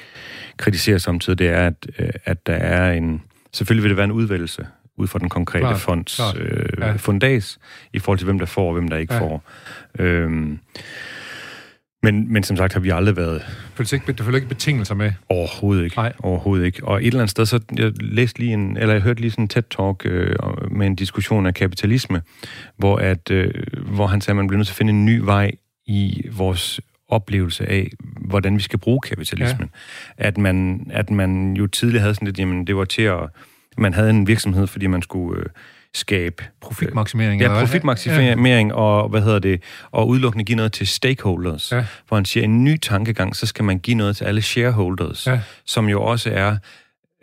[0.56, 3.22] kritiserer samtidig, det er, at, øh, at der er en...
[3.52, 6.38] Selvfølgelig vil det være en udvælgelse ud fra den konkrete klart, fonds klart.
[6.38, 6.92] Øh, ja.
[6.92, 7.58] fundas,
[7.92, 9.20] i forhold til hvem der får og hvem der ikke ja.
[9.20, 9.44] får.
[9.98, 10.58] Øh,
[12.12, 13.42] men, men som sagt har vi aldrig været...
[13.74, 15.12] Føler ikke, du føler ikke betingelser med?
[15.28, 15.96] Overhovedet ikke.
[15.96, 16.12] Nej.
[16.18, 16.84] Overhovedet ikke.
[16.84, 19.44] Og et eller andet sted, så jeg læste lige en, eller jeg hørte lige sådan
[19.44, 20.36] en TED-talk øh,
[20.70, 22.22] med en diskussion af kapitalisme,
[22.76, 23.50] hvor, at, øh,
[23.86, 25.50] hvor han sagde, at man bliver nødt til at finde en ny vej
[25.86, 27.90] i vores oplevelse af,
[28.20, 29.70] hvordan vi skal bruge kapitalismen.
[30.18, 30.24] Ja.
[30.24, 33.20] At, man, at man jo tidligere havde sådan lidt, jamen det var til at...
[33.78, 35.40] Man havde en virksomhed, fordi man skulle...
[35.40, 35.46] Øh,
[35.94, 37.40] skabe profitmaksimering.
[37.40, 38.74] Ja, profitmaksimering ja.
[38.74, 41.72] og hvad hedder det, og udelukkende give noget til stakeholders.
[41.72, 41.84] Ja.
[42.08, 45.40] Hvor han siger, en ny tankegang, så skal man give noget til alle shareholders, ja.
[45.64, 46.56] som jo også er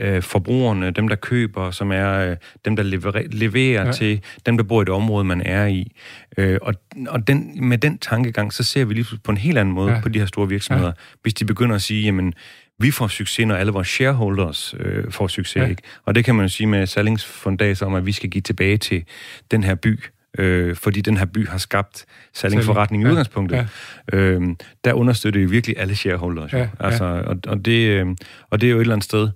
[0.01, 3.91] øh, forbrugerne, dem der køber, som er øh, dem der leverer, leverer ja.
[3.91, 5.91] til dem der bor i det område man er i.
[6.37, 6.73] Øh, og
[7.07, 9.99] og den, med den tankegang, så ser vi lige på en helt anden måde ja.
[10.01, 11.19] på de her store virksomheder, ja.
[11.21, 12.33] hvis de begynder at sige, jamen
[12.79, 15.55] vi får succes, når alle vores shareholders øh, får succes.
[15.55, 15.67] Ja.
[15.67, 15.81] Ikke?
[16.05, 18.77] Og det kan man jo sige med Sallings fundas om, at vi skal give tilbage
[18.77, 19.03] til
[19.51, 20.03] den her by,
[20.37, 23.11] øh, fordi den her by har skabt Sallings forretning i ja.
[23.11, 23.67] udgangspunktet.
[24.13, 24.17] Ja.
[24.17, 24.41] Øh,
[24.83, 26.53] der understøtter jo virkelig alle shareholders.
[26.53, 26.67] Ja.
[26.79, 28.07] Altså, og, og, det, øh,
[28.49, 29.29] og det er jo et eller andet sted,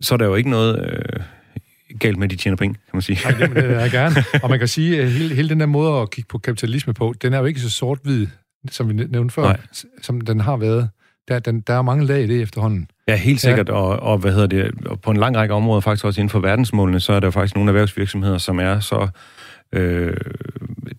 [0.00, 0.90] så er der jo ikke noget...
[0.90, 1.20] Øh,
[2.00, 3.18] galt med, at de tjener penge, kan man sige.
[3.24, 4.24] Nej, det, det er gerne.
[4.42, 7.14] Og man kan sige, at hele, hele den der måde at kigge på kapitalisme på,
[7.22, 8.26] den er jo ikke så sort-hvid,
[8.70, 9.60] som vi nævnte før, Nej.
[10.02, 10.90] som den har været
[11.28, 12.90] der, den, der er mange lag i det efterhånden.
[13.08, 13.74] Ja, helt sikkert, ja.
[13.74, 16.40] Og, og hvad hedder det, og på en lang række områder, faktisk også inden for
[16.40, 19.08] verdensmålene, så er der faktisk nogle erhvervsvirksomheder, som er så
[19.72, 20.16] øh,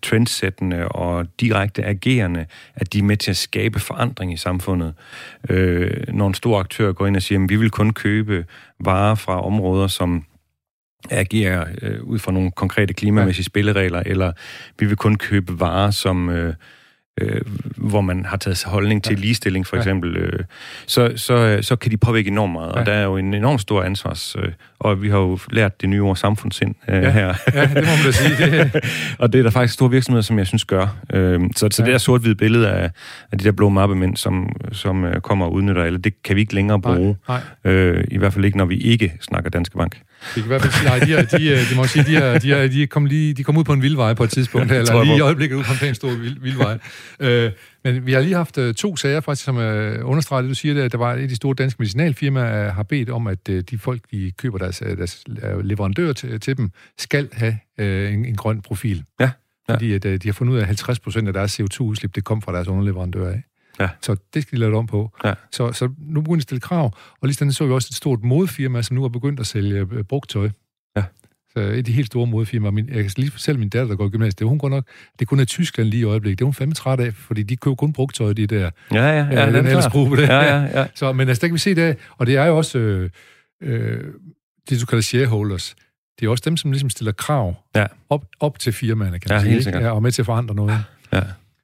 [0.02, 4.94] trendsættende og direkte agerende, at de er med til at skabe forandring i samfundet.
[5.48, 8.44] Øh, når en stor aktør går ind og siger, at vi vil kun købe
[8.80, 10.24] varer fra områder, som
[11.10, 13.46] agerer øh, ud fra nogle konkrete klimamæssige ja.
[13.46, 14.32] spilleregler, eller
[14.78, 16.30] vi vil kun købe varer, som...
[16.30, 16.54] Øh,
[17.20, 17.40] øh,
[17.76, 19.20] hvor man har taget holdning til ja.
[19.20, 20.44] ligestilling, for eksempel, øh,
[20.86, 22.72] så, så, så kan de påvirke enormt meget.
[22.74, 22.80] Ja.
[22.80, 24.36] Og der er jo en enorm stor ansvars...
[24.38, 27.10] Øh, og vi har jo lært det nye ord samfundssind øh, ja.
[27.10, 27.34] her.
[27.54, 28.36] ja, det må man da sige.
[28.36, 28.84] Det...
[29.18, 30.96] og det er der faktisk store virksomheder, som jeg synes gør.
[31.12, 31.86] Øh, så så ja.
[31.86, 32.90] det der sort-hvide billede af,
[33.32, 36.40] af de der blå mappemænd, som, som øh, kommer og udnytter alle, det kan vi
[36.40, 37.16] ikke længere bruge.
[37.28, 37.40] Nej.
[37.64, 37.72] Nej.
[37.72, 39.92] Øh, I hvert fald ikke, når vi ikke snakker Danske Bank.
[39.94, 42.16] Det kan i hvert fald sige, nej, de, er, de, er, de må sige, de,
[42.16, 44.72] er, de, er, de, kom lige, de kom ud på en vildvej på et tidspunkt,
[44.72, 46.78] eller lige i øjeblikket ud på en pænt stor vild, vildvej.
[47.20, 47.52] Øh,
[47.84, 49.62] men vi har lige haft uh, to sager, faktisk, som uh,
[50.10, 52.74] understreger det, du siger, det, at der var et af de store danske medicinalfirmaer, uh,
[52.74, 55.24] har bedt om, at uh, de folk, de køber deres, deres
[55.62, 59.04] leverandør til, til dem, skal have uh, en, en grøn profil.
[59.20, 59.30] Ja.
[59.68, 59.74] ja.
[59.74, 62.24] Fordi at, uh, de har fundet ud af, at 50 procent af deres CO2-udslip, det
[62.24, 63.42] kom fra deres underleverandør af.
[63.80, 63.88] Ja.
[64.02, 65.10] Så det skal de lave om på.
[65.24, 65.34] Ja.
[65.50, 66.84] Så, så nu begynder de at stille krav,
[67.20, 69.86] og lige sådan så vi også et stort modefirma, som nu har begyndt at sælge
[69.92, 70.50] øh, brugt tøj.
[71.56, 73.96] Så et af de helt store modefirmaer, min, jeg kan lige selv min datter, der
[73.96, 74.84] går i gymnasiet, det hun går nok,
[75.18, 76.38] det kun er Tyskland lige i øjeblikket.
[76.38, 78.70] Det er hun fandme træt af, fordi de køber kun brugt tøj, de der.
[78.92, 79.46] Ja, ja, ja.
[79.46, 80.28] Øh, den ellers på det.
[80.28, 80.86] Ja, ja, ja.
[80.94, 83.10] Så, men altså, der kan vi se det, og det er jo også øh,
[83.62, 84.00] øh,
[84.70, 85.76] det, du kalder shareholders.
[86.20, 87.86] Det er også dem, som ligesom stiller krav ja.
[88.10, 89.52] op, op til firmaerne, kan man ja, sige.
[89.52, 89.78] Helt ikke?
[89.78, 90.84] Ja, og med til at forandre noget.
[91.12, 91.22] Ja.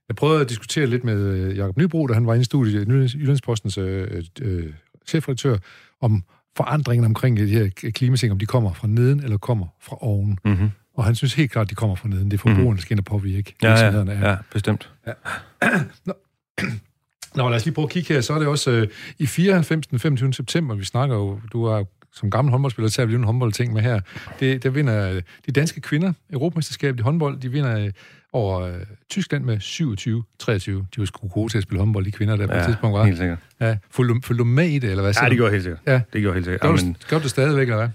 [0.09, 2.89] Jeg prøvede at diskutere lidt med øh, Jakob Nybro, da han var inde i studiet,
[3.15, 4.73] Jyllandspostens øh, øh,
[5.07, 5.57] chefredaktør,
[6.01, 6.25] om
[6.57, 10.39] forandringen omkring de her klimating, om de kommer fra neden eller kommer fra oven.
[10.45, 10.71] Mm-hmm.
[10.95, 12.31] Og han synes helt klart, at de kommer fra neden.
[12.31, 12.77] Det er forbrugerne, mm-hmm.
[12.77, 13.55] der skal ind og påvirke.
[13.63, 14.91] Ja, ja, ja, bestemt.
[15.07, 15.13] Ja.
[16.07, 16.13] Nå.
[17.37, 18.21] Nå, lad os lige prøve at kigge her.
[18.21, 18.89] Så er det også øh,
[19.19, 19.87] i 94.
[19.87, 20.33] den 25.
[20.33, 21.85] september, vi snakker jo, du er
[22.15, 24.01] som gammel håndboldspiller, tager vi jo en håndboldting med her.
[24.41, 27.91] Det, der vinder de danske kvinder, Europamesterskabet i håndbold, de vinder
[28.33, 28.75] over øh,
[29.11, 30.71] Tyskland med 27-23.
[30.71, 32.99] De var sgu gode til at spille håndbold, de kvinder der på ja, et tidspunkt
[32.99, 33.05] var.
[33.05, 33.39] helt sikkert.
[33.69, 35.81] Ja, følger du, du med i det, eller hvad Ja, det gjorde jeg helt sikkert.
[35.87, 35.93] Ja.
[36.13, 36.61] Det gjorde jeg helt sikkert.
[36.61, 37.89] Gør, Ja, du, men, gør du det stadigvæk, eller hvad?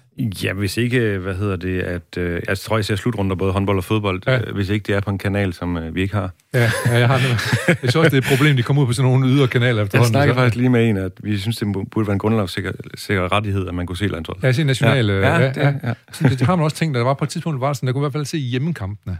[0.43, 2.17] ja, hvis ikke, hvad hedder det, at...
[2.17, 4.33] Øh, jeg tror, jeg ser slutrunder både håndbold og fodbold, Ja.
[4.33, 4.39] ja.
[4.47, 6.31] øh, hvis ikke det er på en kanal, som øh, vi ikke har.
[6.53, 7.29] Ja, ja jeg har det.
[7.67, 9.75] Jeg synes også, det er et problem, de kommer ud på sådan nogle ydre kanaler
[9.75, 10.11] Jeg efterhånden.
[10.13, 13.31] snakker så- faktisk lige med en, at vi synes, det burde være en grundlovssikker sikker
[13.31, 14.41] rettighed, at man kunne se landsholdet.
[14.43, 15.09] Ja, jeg siger national...
[15.09, 15.73] Ja, ja, det, ja.
[15.83, 15.93] ja.
[16.11, 17.87] Så det har man også tænkt, at der var på et tidspunkt, var det sådan,
[17.87, 19.17] der kunne i hvert fald se hjemmekampene.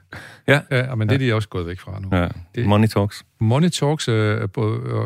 [0.47, 0.59] Ja.
[0.71, 2.17] Ja, men det er de også gået væk fra nu.
[2.17, 2.27] ja.
[2.55, 3.23] Det- Money talks.
[3.39, 4.47] Money talks, øh,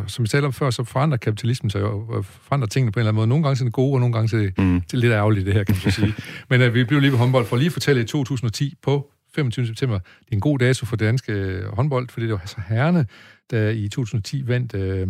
[0.08, 3.10] som vi talte om før, så forandrer kapitalismen sig og forandrer tingene på en eller
[3.10, 3.28] anden måde.
[3.28, 4.82] Nogle gange til det gode, og nogle gange til, Mm.
[4.82, 6.14] til lidt ærgerligt, det her, kan man sige.
[6.50, 9.12] Men øh, vi blev lige ved håndbold for lige at fortælle, at i 2010 på
[9.36, 9.68] 25.
[9.68, 13.06] september, det er en god dato for danske øh, håndbold, fordi det var så herrene,
[13.52, 15.08] der i 2010 vandt øh,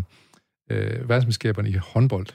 [0.72, 2.28] øh, verdensmesterskaberne i håndbold.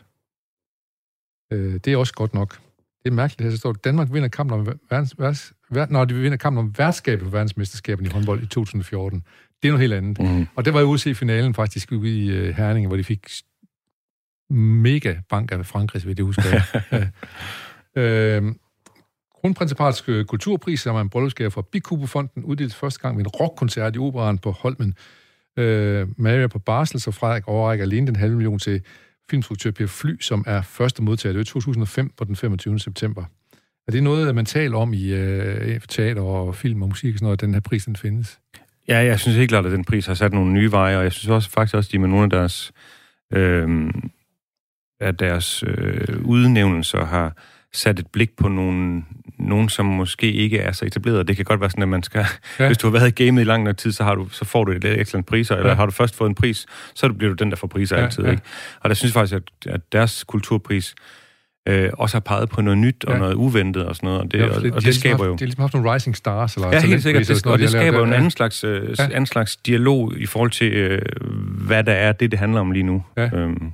[1.53, 2.59] Øh, det er også godt nok.
[3.03, 6.05] Det er mærkeligt, her så står, at Danmark vinder kampen om verdens, verdens, ver, når
[6.05, 9.23] de vinder kampen om værtskabet på verdensmesterskaberne i håndbold i 2014.
[9.63, 10.21] Det er noget helt andet.
[10.21, 10.47] Mm.
[10.57, 13.05] Og det var jo ude at se finalen faktisk ude i øh, Herning, hvor de
[13.05, 13.27] fik
[14.51, 16.43] mega bank af Frankrig, vidt jeg husker.
[17.97, 18.41] ja.
[18.41, 18.55] øh,
[19.41, 23.97] Kronprinsipalets øh, kulturpris, som er en bryllupsgave fra Bikubefonden, uddeles første gang ved en rockkoncert
[23.97, 24.95] i operan på Holmen.
[25.57, 28.83] Øh, Maria på barsel, så Frederik overrækker alene den halve million til
[29.31, 31.33] filmstruktør Per Fly, som er første modtager.
[31.33, 32.79] Det var i 2005 på den 25.
[32.79, 33.25] september.
[33.87, 37.25] Er det noget, man taler om i øh, teater og film og musik, og sådan
[37.25, 38.39] noget, at den her pris den findes?
[38.89, 41.13] Ja, jeg synes helt klart, at den pris har sat nogle nye veje, og jeg
[41.13, 42.73] synes også faktisk også, at de med nogle af deres,
[43.33, 43.91] øh,
[45.01, 47.37] af deres øh, udnævnelser har
[47.73, 49.03] sat et blik på nogle,
[49.39, 51.29] nogen, som måske ikke er så etableret.
[51.29, 52.25] Det kan godt være sådan, at man skal...
[52.59, 52.67] Ja.
[52.67, 54.65] Hvis du har været i gamet i lang nok tid, så, har du, så får
[54.65, 55.75] du et ekstra priser, eller Ja.
[55.75, 58.25] har du først fået en pris, så bliver du den, der får priser Ja, altid.
[58.25, 58.31] Ja.
[58.31, 58.43] Ikke?
[58.81, 60.95] Og der synes jeg faktisk, at, at deres kulturpris
[61.67, 63.19] øh, også har peget på noget nyt og Ja.
[63.19, 65.01] noget uventet og sådan noget, og det, Ja, og, for og de det, har ligesom
[65.01, 65.33] skaber haft, jo...
[65.33, 67.29] De har ligesom haft nogle rising stars, eller Ja, helt sikkert.
[67.29, 69.05] Det, og det skaber jo en anden slags, øh, Ja.
[69.05, 71.03] anden slags dialog i forhold til, øh,
[71.67, 73.05] hvad der er det, det handler om lige nu.
[73.17, 73.31] Ja.
[73.35, 73.73] Øhm,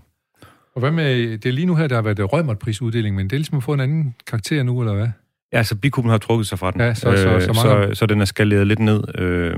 [0.74, 3.38] Og hvad med, det er lige nu her, der har været Rømert-prisuddeling, men det er
[3.38, 5.08] ligesom at få en anden karakter nu, eller hvad?
[5.52, 8.06] ja, altså Bikuben har trukket sig fra den, Ja, så- så- så mange- så, så
[8.06, 9.02] den er skaleret lidt ned.
[9.18, 9.56] Øh,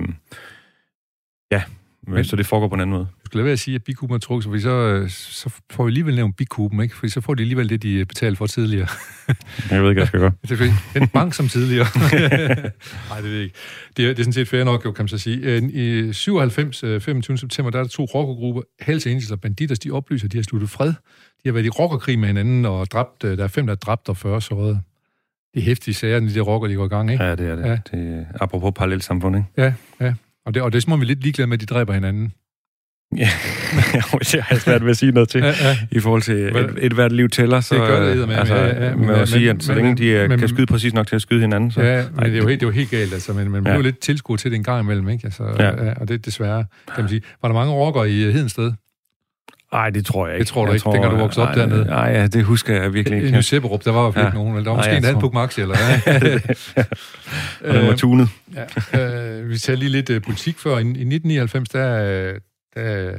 [1.53, 1.63] ja,
[2.07, 3.05] men, Men- så det foregår på en anden måde.
[3.05, 5.85] Du skal lade være at sige, at Bikuben har trukket fordi så, øh, så får
[5.85, 6.97] vi alligevel nævnt Bikuben, ikke?
[6.97, 8.89] Fordi så får de alligevel det, de betalte for tidligere.
[9.71, 10.33] Jeg ved ikke, hvad jeg skal gøre.
[10.43, 10.71] Det er fordi,
[11.03, 11.87] en bank som tidligere.
[13.11, 13.55] Nej, det ved jeg ikke.
[13.97, 15.39] Det er, det er sådan set fair nok, jo, kan man så sige.
[15.39, 17.39] Øh, I 97, øh, 25.
[17.39, 20.43] september, der er der to rockergrupper, Hells Angels og Banditers, de oplyser, at de har
[20.43, 20.89] sluttet fred.
[20.89, 20.95] De
[21.45, 24.09] har været i rockerkrig med hinanden, og dræbt, øh, der er fem, der er dræbt
[24.09, 24.81] og 40 sårede.
[25.55, 27.25] Det er hæftige sager, de der rocker, de går i gang, ikke?
[27.25, 27.63] Ja, det er det.
[27.63, 27.69] Ja.
[27.71, 27.79] Ja.
[27.93, 29.49] det er, apropos parallelt samfund, ikke?
[29.57, 30.15] Ja, ja.
[30.47, 31.93] Og det, og det er som om, vi er lidt ligeglade med, at de dræber
[31.93, 32.33] hinanden.
[33.17, 33.19] Ja,
[34.33, 35.41] det har jeg svært ved at sige noget til.
[35.41, 35.77] Ja, ja.
[35.93, 37.75] I forhold til et, et hvert liv tæller, så...
[37.75, 39.97] Det gør det eddermame, altså, ja, ja, med men- at sige, at så men- længe
[39.97, 41.83] de øh, men- kan skyde præcis nok til at skyde hinanden, så...
[41.83, 43.77] Ja, men det er jo helt, det er jo helt galt, altså, men man bliver
[43.77, 43.83] Ja.
[43.83, 45.25] lidt tilskuet til det en gang imellem, ikke?
[45.25, 45.43] Altså.
[45.59, 47.23] Ja, og det er desværre, kan man sige.
[47.43, 48.73] Var der mange rockere i øh, Hedensted?
[49.73, 50.41] Nej, det tror jeg ikke.
[50.41, 51.85] Det tror du jeg ikke, dengang du voksede op dernede?
[51.85, 53.37] Nej, ja, det husker jeg virkelig I ikke.
[53.37, 54.29] Ny Sepperup, der var i fald Ja.
[54.29, 54.57] ikke nogen.
[54.57, 56.41] Eller der var måske jeg en anden tror- Maxi, eller hvad?
[57.71, 58.29] Og den var tunet.
[58.93, 59.01] ja,
[59.41, 60.71] øh, vi tager lige lidt øh, politik før.
[60.79, 62.03] I, I 1999, der,
[62.35, 62.41] øh,
[62.75, 63.13] der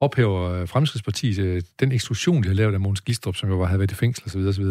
[0.00, 3.66] ophæver øh, Fremskridspartiet øh, den eksklusion, de har lavet af Mogens Glistrup, som jo var,
[3.66, 4.40] havde været i fængsel osv.
[4.40, 4.62] osv.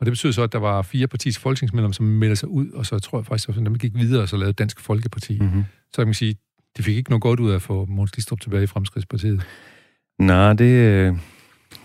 [0.00, 2.86] Og det betyder så, at der var fire partiets folketingsmedlemmer, som meldte sig ud, og
[2.86, 5.38] så tror jeg faktisk, at de gik videre og så lavede Dansk Folkeparti.
[5.38, 5.44] Mm.
[5.46, 5.64] Mm-hmm.
[5.92, 6.36] Så kan man sige,
[6.76, 9.42] de fik ikke noget godt ud af at få Mogens Glistrup tilbage i Fremskridspartiet.
[10.18, 11.14] Nej, det, øh,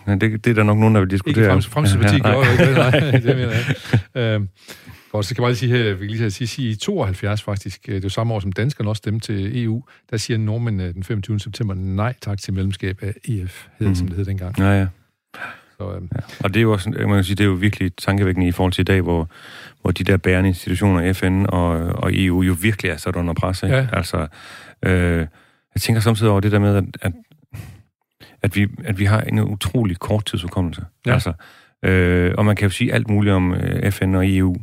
[0.07, 1.43] det, det er der nok nogen, der vil diskutere.
[1.43, 3.51] Ikke Frems, Fremskridspartiet Ja, jo ikke det, nej, det mener
[4.15, 4.33] jeg.
[4.33, 4.49] Øhm,
[5.11, 7.95] Godt, så jeg bare lige sige vi kan lige sige, sige, i 72 faktisk, øh,
[7.95, 11.39] det var samme år som danskerne også stemte til EU, der siger Norman den 25.
[11.39, 13.95] september nej tak til medlemskab af EF, hed, mm.
[13.95, 14.59] som det hed dengang.
[14.59, 14.87] Ja, ja.
[15.77, 16.19] Så, øhm, Ja.
[16.43, 18.73] Og det er jo også, man kan sige, det er jo virkelig tankevækkende i forhold
[18.73, 19.29] til i dag, hvor,
[19.81, 23.63] hvor de der bærende institutioner, FN og, og EU, jo virkelig er sat under pres.
[23.63, 23.75] Ikke?
[23.75, 23.87] Ja.
[23.93, 24.27] Altså,
[24.85, 25.17] øh,
[25.75, 27.13] jeg tænker samtidig over det der med, at, at,
[28.47, 30.86] at, vi, at vi har en utrolig kort tidsudkommelse.
[31.05, 31.13] Ja.
[31.13, 31.33] Altså,
[31.86, 34.55] øh, og man kan jo sige alt muligt om øh, FN og EU,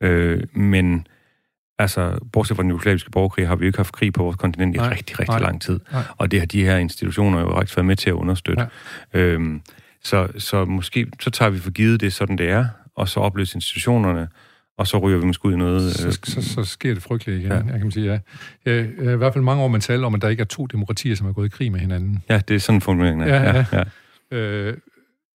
[0.00, 1.06] øh, men
[1.78, 4.74] altså, bortset fra den jugoslaviske borgerkrig, har vi jo ikke haft krig på vores kontinent
[4.74, 4.88] i Nej.
[4.88, 5.42] rigtig, rigtig Nej.
[5.42, 5.80] lang tid.
[5.92, 6.02] Nej.
[6.16, 8.66] Og det har de her institutioner jo rigtig været med til at understøtte.
[9.14, 9.18] Ja.
[9.20, 9.62] Øhm,
[10.04, 12.66] så, så måske så tager vi for givet det, sådan det er,
[12.96, 14.28] og så opløser institutionerne,
[14.80, 15.92] og så ryger vi måske ud i noget...
[15.92, 17.56] så, Øh, så, så sker det frygteligt igen, Ja.
[17.56, 17.62] ja.
[17.64, 18.18] jeg kan man sige, ja.
[18.66, 19.12] ja.
[19.12, 21.26] I hvert fald mange år, man taler om, at der ikke er to demokratier, som
[21.26, 22.22] er gået i krig med hinanden.
[22.28, 23.34] ja, det er sådan formuleringen er.
[23.34, 23.84] Ja, ja.
[24.32, 24.36] ja.
[24.38, 24.76] Øh,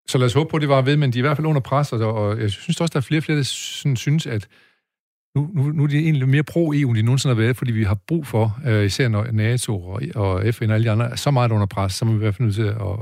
[0.07, 1.47] så lad os håbe på, at det var ved, men de er i hvert fald
[1.47, 4.25] under pres, og, og jeg synes også, der er flere og flere, der sådan, synes,
[4.27, 4.47] at
[5.35, 7.83] nu, nu, nu er de egentlig mere pro-EU, end de nogensinde har været, fordi vi
[7.83, 11.15] har brug for, øh, især når NATO og, og FN og alle de andre er
[11.15, 12.97] så meget under pres, så må vi i hvert fald nødt til at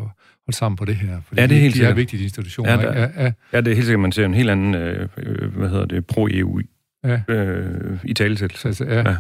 [0.47, 1.17] holde sammen på det her.
[1.27, 1.97] Fordi Ja, det er helt de, de er sikkert.
[1.97, 2.71] vigtige institutioner.
[2.71, 3.19] Ja, der- ikke?
[3.19, 5.69] Ja, ja, ja, det er helt sikkert, man ser en helt anden, øh, øh, hvad
[5.69, 6.59] hedder det, pro-EU
[7.05, 7.21] Ja.
[7.33, 8.61] øh, i talesættelse.
[8.61, 9.09] så, altså, ja.
[9.09, 9.15] Ja.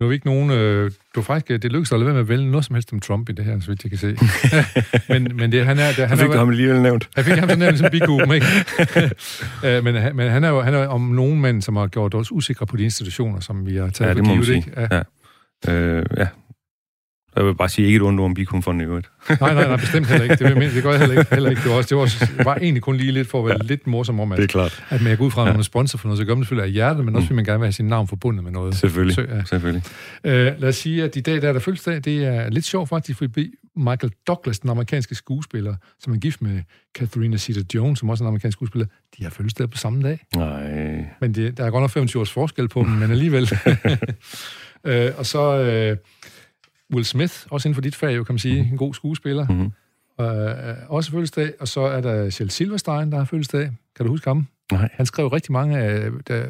[0.00, 0.50] Nu er vi ikke nogen...
[0.50, 3.00] Øh, du faktisk, det lykkedes at lade være med at vælge noget som helst om
[3.00, 4.16] Trump i det her, så vidt jeg kan se.
[5.12, 5.86] men, men det, han er...
[5.96, 7.08] Det, han fik er, ham alligevel nævnt.
[7.16, 8.46] Jeg fik ham så nævnt som bigum, ikke?
[9.66, 12.32] Øh, men, men han er jo han er om nogen mand, som har gjort os
[12.32, 14.64] usikre på de institutioner, som vi har taget ja, det for givet, sige.
[14.76, 15.02] Ja.
[15.66, 15.72] ja.
[15.72, 16.26] Øh, ja,
[17.38, 19.10] jeg vil bare sige ikke et ondt om Bikum i øvrigt.
[19.40, 20.44] nej, nej, nej, bestemt heller ikke.
[20.44, 21.34] Det, vil, det gør jeg heller ikke.
[21.34, 21.62] Heller ikke.
[21.62, 23.56] Det, var også, det, var også, det var egentlig kun lige lidt for at være
[23.62, 23.66] ja.
[23.66, 24.84] lidt morsom om, at, det er klart.
[24.90, 25.48] at man går ud fra, ja.
[25.48, 27.28] nogle sponsor for noget, så gør man selvfølgelig af hjertet, men også mm.
[27.28, 28.74] vil man gerne have sin navn forbundet med noget.
[28.74, 29.44] Selvfølgelig, så, ja.
[29.44, 29.82] selvfølgelig.
[30.24, 32.88] Uh, lad os sige, at i dag, der er der fødselsdag, det er lidt sjovt
[32.88, 36.62] faktisk, fordi Michael Douglas, den amerikanske skuespiller, som er gift med
[36.98, 38.86] Catherine Zeta-Jones, som også er en amerikansk skuespiller,
[39.18, 40.18] de har fødselsdag på samme dag.
[40.36, 41.04] Nej.
[41.20, 43.50] Men det, der er godt nok 25 års forskel på dem, men alligevel.
[44.84, 45.92] uh, og så...
[45.92, 45.98] Uh,
[46.94, 49.48] Will Smith, også inden for dit fag, jo, kan man sige, en god skuespiller.
[49.48, 49.72] Mm-hmm.
[50.18, 50.26] Uh,
[50.94, 53.70] også fødselsdag, og så er der Kjell Silverstein, der har fødselsdag.
[53.96, 54.46] Kan du huske ham?
[54.72, 54.88] Nej.
[54.92, 56.10] Han skrev rigtig mange af...
[56.28, 56.44] Der,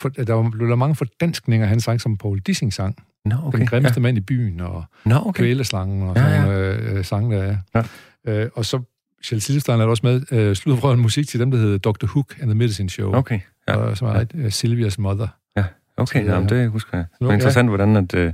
[0.00, 2.96] for, der var der mange fordanskninger, han sang som Paul Dissing sang.
[3.24, 3.58] No, okay.
[3.58, 4.02] Den grimmeste ja.
[4.02, 5.42] mand i byen, og no, okay.
[5.42, 6.98] Kvælerslangen, og sådan ja, ja.
[6.98, 7.82] Uh, sang, der er.
[8.26, 8.44] Ja.
[8.44, 8.80] Uh, og så
[9.24, 12.06] Kjell Silverstein er også med, uh, sludder en musik til dem, der hedder Dr.
[12.06, 13.14] Hook and the Medicine Show.
[13.14, 13.40] Okay.
[13.68, 13.76] Ja.
[13.76, 14.44] Og, som er ja.
[14.44, 15.28] uh, Silvias mother.
[15.56, 15.64] Ja,
[15.96, 17.06] okay, så, jamen, det husker jeg.
[17.20, 17.76] Det er interessant, ja.
[17.76, 18.32] hvordan at, uh,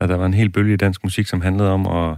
[0.00, 2.16] at der var en hel bølge i dansk musik, som handlede om at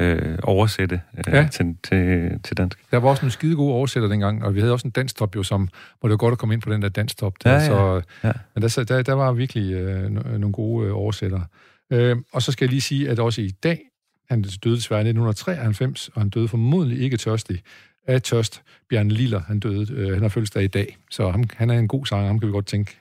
[0.00, 1.48] øh, oversætte øh, ja.
[1.52, 2.90] til, til, til dansk.
[2.90, 5.42] Der var også en skide god oversætter dengang, og vi havde også en danstop jo,
[5.42, 5.68] som,
[6.00, 7.34] hvor det var godt at komme ind på den der danstop.
[7.44, 7.66] Der, ja, ja.
[7.66, 8.32] Så, ja.
[8.54, 11.44] Men der, der, der var virkelig øh, nogle gode øh, oversættere.
[11.92, 13.80] Øh, og så skal jeg lige sige, at også i dag,
[14.28, 17.62] han døde desværre i 1993, og han døde formodentlig ikke tørstig
[18.06, 18.62] af tørst.
[18.90, 21.88] Bjørn Liller, han døde, øh, han har fødselsdag i dag, så ham, han er en
[21.88, 22.96] god sanger, ham kan vi godt tænke,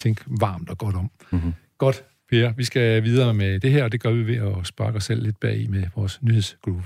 [0.00, 1.10] tænke varmt og godt om.
[1.30, 1.52] Mm-hmm.
[1.78, 2.04] Godt.
[2.30, 5.04] Per, vi skal videre med det her, og det gør vi ved at sparke os
[5.04, 6.82] selv lidt bag i med vores nyhedsgroove.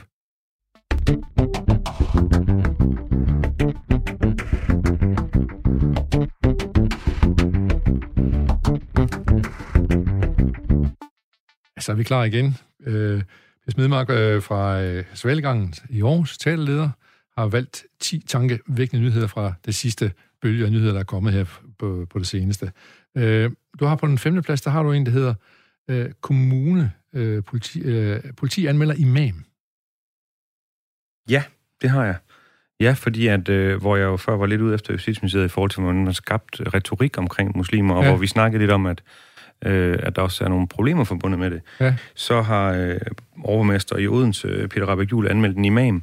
[11.81, 12.57] Så er vi klar igen.
[12.87, 13.23] Øh,
[13.65, 16.91] Per Smidmark øh, fra øh, Svalgangen i Aarhus, taleleder,
[17.39, 21.45] har valgt 10 tankevækkende nyheder fra det sidste bølge af nyheder, der er kommet her
[21.79, 22.73] på, på det seneste.
[23.17, 23.51] Øh,
[23.81, 25.35] du har på den femte plads, der har du en, der hedder
[25.91, 29.45] øh, kommune, øh, politi, øh, politi anmelder imam.
[31.31, 31.43] Ja,
[31.83, 32.17] det har jeg.
[32.81, 35.71] Ja, fordi at, øh, hvor jeg jo før var lidt ude efter Justitsministeriet i forhold
[35.71, 38.09] til, hvordan man har skabt retorik omkring muslimer, og ja.
[38.09, 39.03] hvor vi snakkede lidt om, at,
[39.65, 41.97] øh, at der også er nogle problemer forbundet med det, ja.
[42.15, 43.01] så har øh,
[43.45, 46.03] overmester i Odense, Peter Rabeck anmeldt en imam,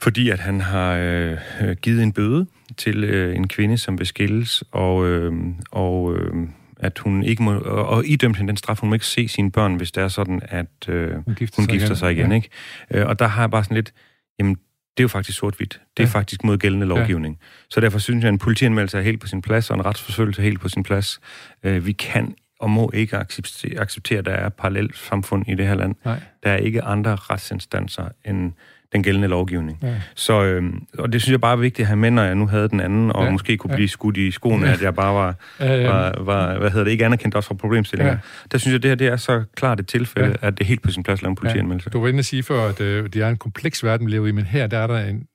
[0.00, 1.36] fordi at han har øh,
[1.82, 2.46] givet en bøde
[2.76, 5.32] til øh, en kvinde, som vil skilles, og, øh,
[5.70, 6.48] og øh,
[6.80, 9.74] at hun ikke må, og idømt hende den straf, hun må ikke se sine børn,
[9.74, 11.96] hvis det er sådan, at øh, hun gifter, hun sig, gifter igen.
[11.96, 12.30] sig igen.
[12.30, 12.36] Ja.
[12.36, 12.48] Ikke?
[12.90, 13.92] Øh, og der har jeg bare sådan lidt,
[14.38, 15.80] jamen, det er jo faktisk sort-hvidt.
[15.96, 16.12] Det er ja.
[16.12, 17.38] faktisk mod gældende lovgivning.
[17.40, 17.46] Ja.
[17.70, 20.42] Så derfor synes jeg, at en politianmeldelse er helt på sin plads, og en retsforfølgelse
[20.42, 21.20] er helt på sin plads.
[21.62, 25.66] Øh, vi kan og må ikke acceptere, acceptere, at der er parallelt samfund i det
[25.66, 25.94] her land.
[26.04, 26.20] Nej.
[26.42, 28.52] Der er ikke andre retsinstanser end
[28.92, 29.78] den gældende lovgivning.
[29.82, 29.94] Ja.
[30.14, 32.46] Så, øh, og det synes jeg bare er vigtigt at have med, når jeg nu
[32.46, 33.30] havde den anden, og ja.
[33.30, 34.72] måske kunne blive skudt i skoene, ja.
[34.72, 35.88] at jeg bare var, ja, ja.
[35.88, 38.12] var, var, hvad hedder det, ikke anerkendt også fra problemstillinger.
[38.12, 38.18] Ja.
[38.52, 40.46] Der synes jeg, at det her det er så klart et tilfælde, ja.
[40.46, 41.88] at det er helt på sin plads at lave en politianmeldelse.
[41.88, 41.92] Ja.
[41.92, 44.26] Du var inde at sige før, at øh, det er en kompleks verden, vi lever
[44.26, 45.26] i, men her der er der en,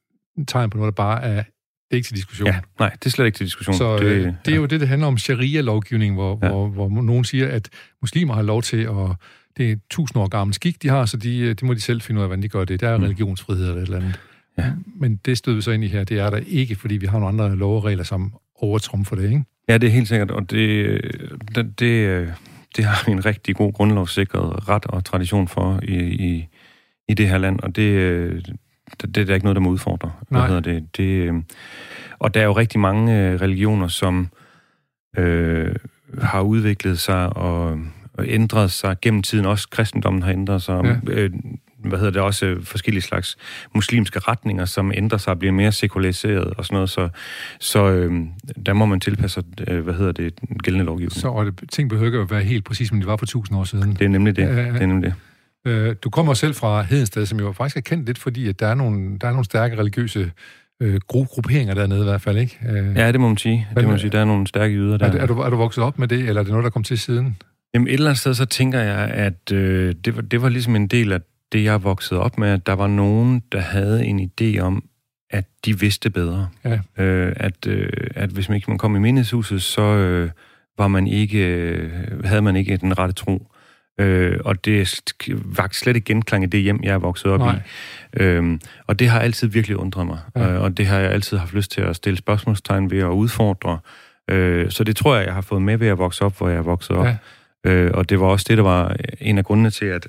[0.47, 1.43] tegn på noget, der bare er
[1.91, 2.47] det er ikke til diskussion.
[2.47, 3.75] Ja, nej, det er slet ikke til diskussion.
[3.75, 6.49] Så det, øh, det er jo det, det handler om sharia-lovgivning, hvor, ja.
[6.49, 7.69] hvor, hvor nogen siger, at
[8.01, 9.15] muslimer har lov til at
[9.57, 12.01] det er tusind år gammel skik, de har, så de, øh, de må de selv
[12.01, 12.81] finde ud af, hvordan de gør det.
[12.81, 13.03] Der er mm.
[13.03, 14.19] religionsfrihed eller et eller andet.
[14.57, 14.71] Ja.
[14.95, 17.19] Men det støder vi så ind i her, det er der ikke, fordi vi har
[17.19, 19.43] nogle andre lov og regler, som overtrumfer det, ikke?
[19.69, 21.01] Ja, det er helt sikkert, og det,
[21.55, 22.33] det, det,
[22.75, 26.47] det har vi en rigtig god grundlovssikret ret og tradition for i, i,
[27.07, 28.59] i det her land, og det,
[29.01, 30.11] det, det er ikke noget, der må udfordre.
[30.29, 30.97] Hvad hedder det?
[30.97, 31.43] det?
[32.19, 34.29] Og der er jo rigtig mange øh, religioner, som
[35.17, 35.75] øh,
[36.21, 37.79] har udviklet sig og
[38.27, 39.45] ændret sig gennem tiden.
[39.45, 40.83] Også kristendommen har ændret sig.
[40.83, 41.11] Ja.
[41.11, 41.31] Øh,
[41.85, 43.37] hvad hedder det, også forskellige slags
[43.75, 46.89] muslimske retninger, som ændrer sig og bliver mere sekulariseret og sådan noget.
[46.89, 47.09] Så,
[47.59, 48.21] så øh,
[48.65, 51.19] der må man tilpasse, øh, hvad hedder det, den gældende lovgivning.
[51.19, 53.57] Så og det, ting behøver ikke at være helt præcis, som de var for tusind
[53.57, 53.93] år siden.
[53.93, 54.49] Det er nemlig det.
[54.49, 55.13] Øh, det, er nemlig
[55.65, 55.71] det.
[55.71, 58.67] Øh, du kommer selv fra Hedensted, som jo faktisk er kendt lidt, fordi at der,
[58.67, 60.31] er nogle, der er nogle stærke religiøse
[60.81, 62.59] øh, grupperinger dernede i hvert fald, ikke?
[62.69, 63.67] Øh, ja, det må man sige.
[63.75, 64.09] Det må man sige.
[64.09, 65.05] Der er nogle stærke jyder der.
[65.05, 66.83] Er, er, du, er du vokset op med det, eller er det noget, der kom
[66.83, 67.37] til siden?
[67.73, 70.75] Jamen et eller andet sted, så tænker jeg, at øh, det, var, det var ligesom
[70.75, 74.29] en del af det, jeg voksede op med, at der var nogen, der havde en
[74.29, 74.83] idé om,
[75.29, 76.49] at de vidste bedre.
[76.63, 77.03] Ja.
[77.03, 80.29] Øh, at, øh, at hvis man ikke man kom i mindeshuset, så øh,
[80.77, 83.47] var man ikke, øh, havde man ikke den rette tro.
[83.99, 85.01] Øh, og det
[85.45, 87.55] var slet ikke genklang i det hjem, jeg er vokset op Nej.
[87.55, 88.19] i.
[88.23, 90.19] Øh, og det har altid virkelig undret mig.
[90.35, 90.51] Ja.
[90.51, 93.79] Øh, og det har jeg altid haft lyst til at stille spørgsmålstegn ved at udfordre.
[94.29, 96.57] Øh, så det tror jeg, jeg har fået med ved at vokse op, hvor jeg
[96.57, 97.05] er vokset op.
[97.05, 97.15] Ja.
[97.63, 100.07] Øh, og det var også det, der var en af grundene til, at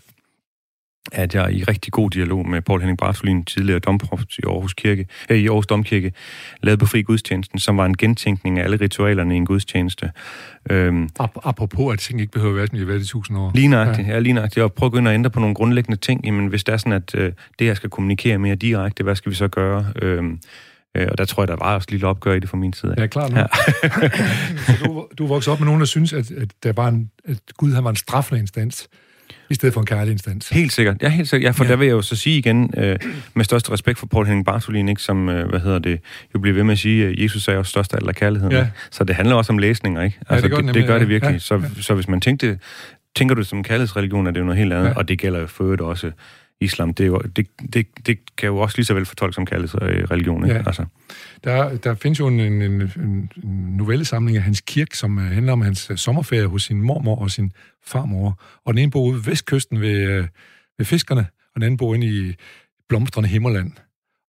[1.12, 5.06] at jeg i rigtig god dialog med Paul Henning Bartolin, tidligere domprovst i Aarhus, Kirke,
[5.30, 6.12] øh, i Aarhus Domkirke,
[6.62, 10.10] lavede på fri gudstjenesten, som var en gentænkning af alle ritualerne i en gudstjeneste.
[10.70, 13.52] Øhm, Apropos, at ting ikke behøver at være, som de har været i tusind år.
[13.54, 14.12] Lige nøjagtigt, ja.
[14.12, 14.64] ja lige nøjagtigt.
[14.64, 16.26] Og prøve at ændre på nogle grundlæggende ting.
[16.26, 19.30] Jamen, hvis det er sådan, at øh, det her skal kommunikere mere direkte, hvad skal
[19.30, 19.86] vi så gøre?
[20.02, 20.40] Øhm,
[20.96, 22.72] øh, og der tror jeg, der var også et lille opgør i det fra min
[22.72, 22.94] side.
[22.98, 23.32] Ja, klart.
[23.32, 23.46] Ja.
[24.66, 27.38] så du, du voksede op med nogen, der synes, at, at, der var en, at
[27.56, 28.88] Gud han var en straffende instans
[29.50, 30.48] i stedet for en kærlig instans.
[30.48, 30.96] Helt sikkert.
[31.02, 31.46] Ja, helt sikkert.
[31.46, 31.70] Ja, for ja.
[31.70, 32.98] der vil jeg jo så sige igen, øh,
[33.34, 36.00] med største respekt for Paul Henning Bartolin, ikke, som, øh, hvad hedder det,
[36.34, 38.52] jo bliver ved med at sige, at Jesus er jo størst af al kærligheden.
[38.52, 38.66] Ja.
[38.90, 40.18] Så det handler også om læsninger, ikke?
[40.20, 41.32] Altså, ja, det gør det, nemlig, det, gør det virkelig.
[41.32, 41.38] Ja.
[41.38, 41.82] Så, ja.
[41.82, 42.58] så hvis man tænkte,
[43.16, 44.94] tænker du som en kærlighedsreligion, er det jo noget helt andet, ja.
[44.94, 46.10] og det gælder jo for øvrigt også
[46.64, 46.94] islam.
[46.94, 50.44] Det, er jo, det, det, det kan jo også lige så vel fortolkes som kærlighedsreligion,
[50.44, 50.56] ikke?
[50.56, 50.62] Ja.
[50.66, 50.84] Altså.
[51.44, 53.30] Der, der findes jo en, en, en,
[53.76, 57.30] novellesamling af Hans Kirk, som uh, handler om hans uh, sommerferie hos sin mormor og
[57.30, 57.52] sin
[57.86, 58.40] farmor.
[58.64, 60.24] Og den ene bor ude ved vestkysten ved,
[60.78, 62.34] ved fiskerne, og den anden bor inde i
[62.88, 63.72] blomstrende Himmerland.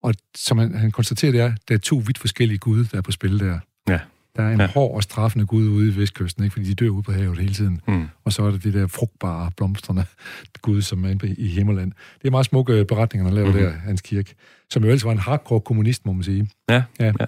[0.03, 3.01] Og som han, han konstaterer, det er, der er to vidt forskellige gude, der er
[3.01, 3.59] på spil der.
[3.89, 3.99] Ja.
[4.35, 4.67] Der er en ja.
[4.67, 6.53] hård og straffende gud ude i vestkysten, ikke?
[6.53, 7.81] fordi de dør ude på havet hele tiden.
[7.87, 8.07] Mm.
[8.25, 10.05] Og så er der det der frugtbare, blomstrende
[10.61, 11.91] gud, som er inde i Himmerland.
[12.21, 13.57] Det er meget smukke beretninger, han laver mm.
[13.57, 14.33] der, Hans Kirk.
[14.69, 16.49] Som jo ellers var en hardcore kommunist, må man sige.
[16.69, 17.13] Ja, ja.
[17.19, 17.25] ja.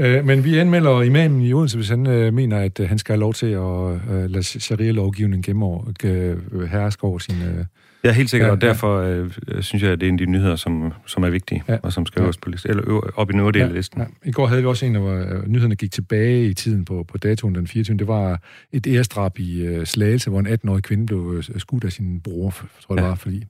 [0.00, 3.12] Øh, men vi anmelder imamen i Odense, hvis han øh, mener, at øh, han skal
[3.12, 7.42] have lov til at øh, lade sharia-lovgivningen gennem over, øh, herske over sin...
[7.42, 7.64] Øh,
[8.04, 9.30] Ja, helt sikkert, ja, og derfor øh,
[9.60, 11.76] synes jeg, at det er en af de nyheder, som, som er vigtige, ja.
[11.82, 12.30] og som skal ja.
[12.42, 14.00] på listen, eller op i den øvre del ja, af listen.
[14.00, 14.06] Ja.
[14.24, 17.18] I går havde vi også en, hvor øh, nyhederne gik tilbage i tiden på, på
[17.18, 17.96] datoen den 24.
[17.96, 18.40] Det var
[18.72, 22.50] et ærestrap i uh, Slagelse, hvor en 18-årig kvinde blev uh, skudt af sin bror,
[22.50, 23.02] tror jeg ja.
[23.02, 23.44] det var, fordi...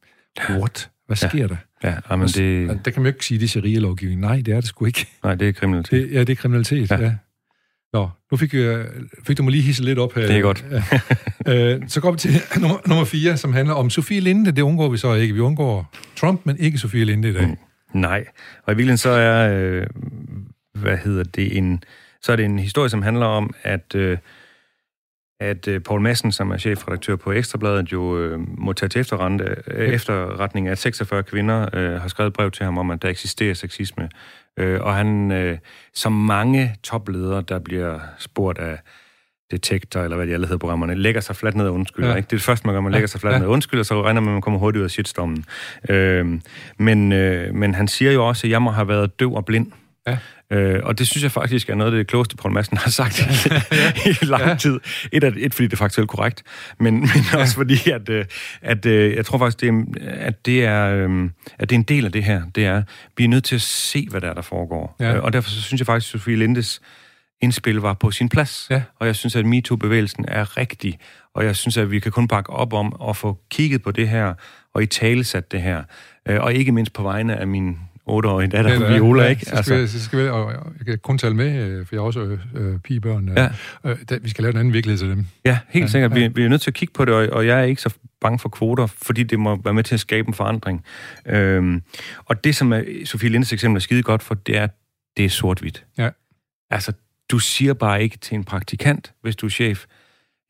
[0.51, 0.90] What?
[1.07, 1.46] Hvad sker ja.
[1.46, 1.57] der?
[2.11, 2.68] Ja, men det...
[2.84, 4.20] Der kan man jo ikke sige, det er sharia-lovgivning.
[4.20, 5.07] Nej, det er det sgu ikke.
[5.24, 6.09] Nej, det er kriminalitet.
[6.09, 7.01] Det, ja, det er kriminalitet, ja.
[7.01, 7.14] ja.
[7.93, 8.84] Nå, nu fik, øh,
[9.26, 10.26] fik du mig lige hisse lidt op her.
[10.26, 10.64] Det er godt.
[11.47, 12.30] Øh, så går vi til
[12.62, 14.53] nummer, nummer fire, som handler om Sofie Linde.
[14.53, 15.34] Det undgår vi så ikke.
[15.34, 17.47] Vi undgår Trump, men ikke Sofie Linde i dag.
[17.47, 17.57] Mm,
[18.01, 18.24] nej,
[18.66, 19.86] og i virkeligheden så er, øh,
[20.74, 21.84] hvad hedder det, en,
[22.22, 24.18] så er det en historie, som handler om, at øh,
[25.41, 29.49] at øh, Paul Madsen, som er chefredaktør på Ekstrabladet, jo øh, må tage til efterretning,
[29.66, 33.55] øh, efterretning, at 46 kvinder øh, har skrevet brev til ham om, at der eksisterer
[33.55, 34.09] sexisme.
[34.59, 35.59] Øh, og han, øh,
[35.94, 38.78] som mange topledere, der bliver spurgt af
[39.51, 42.09] Detektor, eller hvad de alle hedder programmerne, lægger sig fladt ned og undskylder.
[42.09, 42.14] Ja.
[42.14, 42.26] Ikke?
[42.26, 43.38] Det er det første, man gør, man lægger sig fladt ja.
[43.38, 45.44] ned og undskylder, så regner man, at man kommer hurtigt ud af shitstormen.
[45.88, 46.40] Øh,
[46.78, 49.72] men, øh, men han siger jo også, at jeg må have været døv og blind.
[50.07, 50.18] Ja.
[50.53, 53.20] Øh, og det synes jeg faktisk er noget af det klogeste, Paul Madsen har sagt
[53.51, 53.62] ja.
[54.22, 54.55] i lang ja.
[54.55, 54.80] tid.
[55.12, 56.42] Et, at, et, fordi det er faktuelt korrekt,
[56.80, 57.38] men, men ja.
[57.38, 58.24] også fordi, at, øh,
[58.62, 61.84] at øh, jeg tror faktisk, det er, at, det er, øhm, at det er en
[61.84, 62.42] del af det her.
[62.55, 62.82] Det er,
[63.16, 64.96] vi er nødt til at se, hvad der er, der foregår.
[65.01, 65.14] Ja.
[65.14, 66.80] Øh, og derfor så synes jeg faktisk, at Sofie Lindes
[67.42, 68.66] indspil var på sin plads.
[68.70, 68.82] Ja.
[68.98, 70.98] Og jeg synes, at MeToo-bevægelsen er rigtig.
[71.34, 74.09] Og jeg synes, at vi kan kun bakke op om at få kigget på det
[74.09, 74.34] her,
[74.74, 75.82] og i talesat det her.
[76.26, 77.78] Og ikke mindst på vegne af min
[78.11, 79.44] 8-årige datter, ja, Viola, ja, ikke?
[79.44, 79.98] Så skal, altså.
[79.98, 82.38] så skal vi, og jeg kan kun tale med, øh, for jeg har også øh,
[82.54, 83.28] øh pigebørn.
[83.28, 83.48] Øh, ja.
[83.84, 85.26] Øh, da, vi skal lave en anden virkelighed til dem.
[85.44, 86.11] Ja, helt ja, sikkert.
[86.11, 86.28] Ja.
[86.28, 87.94] Vi, vi er nødt til at kigge på det, og, og jeg er ikke så
[88.20, 90.84] bange for kvoter, fordi det må være med til at skabe en forandring.
[91.26, 91.82] Øhm,
[92.24, 94.68] og det, som er Sofie Lindes eksempel er skide godt for, det er,
[95.16, 95.84] det er sort-hvidt.
[95.98, 96.08] Ja.
[96.70, 96.92] Altså,
[97.30, 99.84] du siger bare ikke til en praktikant, hvis du er chef,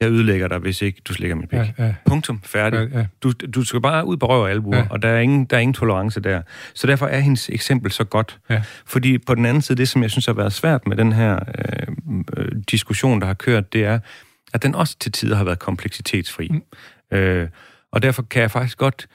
[0.01, 1.59] jeg ødelægger dig, hvis ikke du slikker mit pik.
[1.59, 1.94] Ja, ja.
[2.07, 2.40] Punktum.
[2.44, 2.88] Færdig.
[2.92, 3.07] Ja, ja.
[3.22, 4.86] Du, du skal bare ud på røv og albuer, ja.
[4.90, 6.42] og der er, ingen, der er ingen tolerance der.
[6.74, 8.38] Så derfor er hendes eksempel så godt.
[8.51, 8.62] Ja.
[8.86, 11.38] Fordi på den anden side, det som jeg synes har været svært med den her
[11.59, 11.94] øh,
[12.36, 13.98] øh, diskussion, der har kørt, det er,
[14.53, 16.48] at den også til tider har været kompleksitetsfri.
[16.48, 17.16] Mm.
[17.16, 17.48] Øh,
[17.92, 19.07] og derfor kan jeg faktisk godt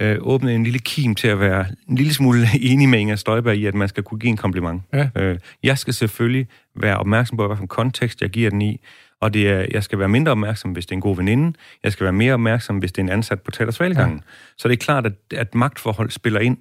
[0.00, 3.56] øh, åbne en lille kim til at være en lille smule enig med Inger Støjberg
[3.56, 4.82] i, at man skal kunne give en kompliment.
[4.92, 5.08] Ja.
[5.16, 8.80] Øh, jeg skal selvfølgelig være opmærksom på, hvilken kontekst jeg giver den i,
[9.20, 11.58] og det er, jeg skal være mindre opmærksom, hvis det er en god veninde.
[11.82, 14.18] Jeg skal være mere opmærksom, hvis det er en ansat på teatersvalgangen.
[14.18, 14.32] Ja.
[14.56, 16.58] Så det er klart, at, at magtforhold spiller ind.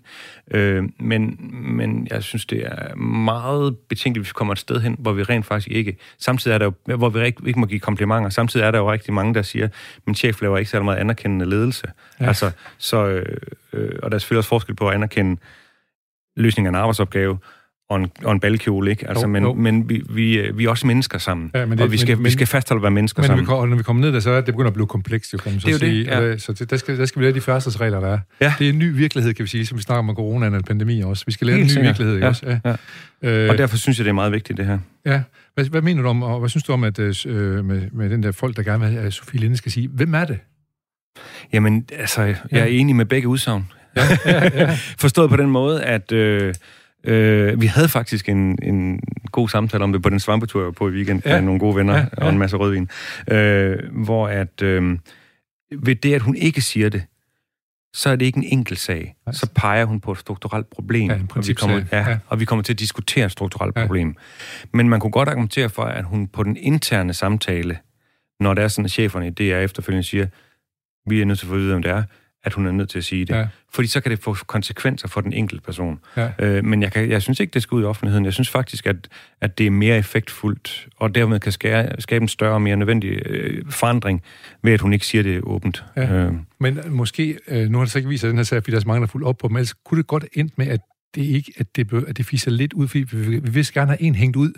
[0.51, 1.37] Øh, men,
[1.77, 5.23] men jeg synes, det er meget betænkeligt, hvis vi kommer et sted hen, hvor vi
[5.23, 5.97] rent faktisk ikke...
[6.17, 8.29] Samtidig er der jo, hvor vi ikke, ikke må give komplimenter.
[8.29, 9.67] Samtidig er der jo rigtig mange, der siger,
[10.05, 11.87] min chef laver ikke særlig meget anerkendende ledelse.
[12.19, 12.27] Ja.
[12.27, 13.37] Altså, så, øh,
[13.73, 15.41] øh, og der er selvfølgelig også forskel på at anerkende
[16.35, 17.37] løsningen af en arbejdsopgave,
[17.89, 19.09] og en, og en balkjole, ikke?
[19.09, 19.53] Altså, jo, men, jo.
[19.53, 22.25] men vi, vi, vi er også mennesker sammen, ja, men det, og vi skal, men,
[22.25, 23.45] vi skal fastholde at være mennesker men sammen.
[23.45, 25.51] Men når vi kommer ned der, så er det begyndt at blive komplekst, jo, kan
[25.51, 25.99] man så det er sige.
[25.99, 26.37] Det, ja.
[26.37, 28.19] Så det, der, skal, der skal vi lære de første regler, der er.
[28.41, 28.53] Ja.
[28.59, 31.01] Det er en ny virkelighed, kan vi sige, som vi snakker om corona eller pandemi
[31.01, 31.23] også.
[31.25, 31.99] Vi skal lære Helt en ny sikkert.
[31.99, 32.27] virkelighed, ja.
[32.27, 32.59] også?
[32.65, 32.75] Ja.
[33.23, 33.43] Ja.
[33.43, 34.79] Øh, og derfor synes jeg, det er meget vigtigt, det her.
[35.05, 35.21] Ja.
[35.53, 38.23] Hvad, hvad mener du om, og hvad synes du om, at øh, med, med den
[38.23, 40.39] der folk, der gerne vil have, at Sofie Linde skal sige, hvem er det?
[41.53, 43.71] Jamen, altså, jeg er enig med begge udsagn.
[43.95, 44.77] Ja, ja, ja.
[44.99, 46.11] Forstået på den måde, at...
[46.11, 46.53] Øh,
[47.03, 48.99] Øh, vi havde faktisk en, en
[49.31, 51.35] god samtale om det på den svampetur, jeg var på i weekend ja.
[51.35, 52.23] med nogle gode venner ja, ja.
[52.23, 52.89] og en masse rødvin.
[53.27, 54.97] Øh, hvor at øh,
[55.71, 57.03] ved det, at hun ikke siger det,
[57.93, 59.15] så er det ikke en enkelt sag.
[59.31, 62.17] Så peger hun på et strukturelt problem, ja, og, vi kommer, ja, ja.
[62.27, 63.81] og vi kommer til at diskutere et strukturelt ja.
[63.81, 64.15] problem.
[64.73, 67.77] Men man kunne godt argumentere for, at hun på den interne samtale,
[68.39, 70.27] når der er sådan, at cheferne i DR efterfølgende siger,
[71.09, 72.03] vi er nødt til at få at vide, om det er,
[72.47, 73.33] at hun er nødt til at sige det.
[73.33, 73.47] Ja.
[73.73, 75.99] Fordi så kan det få konsekvenser for den enkelte person.
[76.17, 76.29] Ja.
[76.39, 78.25] Øh, men jeg, kan, jeg synes ikke, det skal ud i offentligheden.
[78.25, 79.07] Jeg synes faktisk, at,
[79.41, 83.09] at det er mere effektfuldt, og dermed kan skære, skabe en større og mere nødvendig
[83.25, 84.23] øh, forandring,
[84.63, 85.83] ved at hun ikke siger det åbent.
[85.97, 86.13] Ja.
[86.13, 86.33] Øh.
[86.59, 88.77] Men måske, øh, nu har det så ikke vist sig den her sag, fordi der
[88.77, 90.67] er så mange, der er fuldt op på, men ellers kunne det godt ende med,
[90.67, 90.79] at
[91.15, 94.01] det ikke, at det, at det fiser lidt ud, fordi vi, vi vil gerne have
[94.01, 94.53] en hængt ud,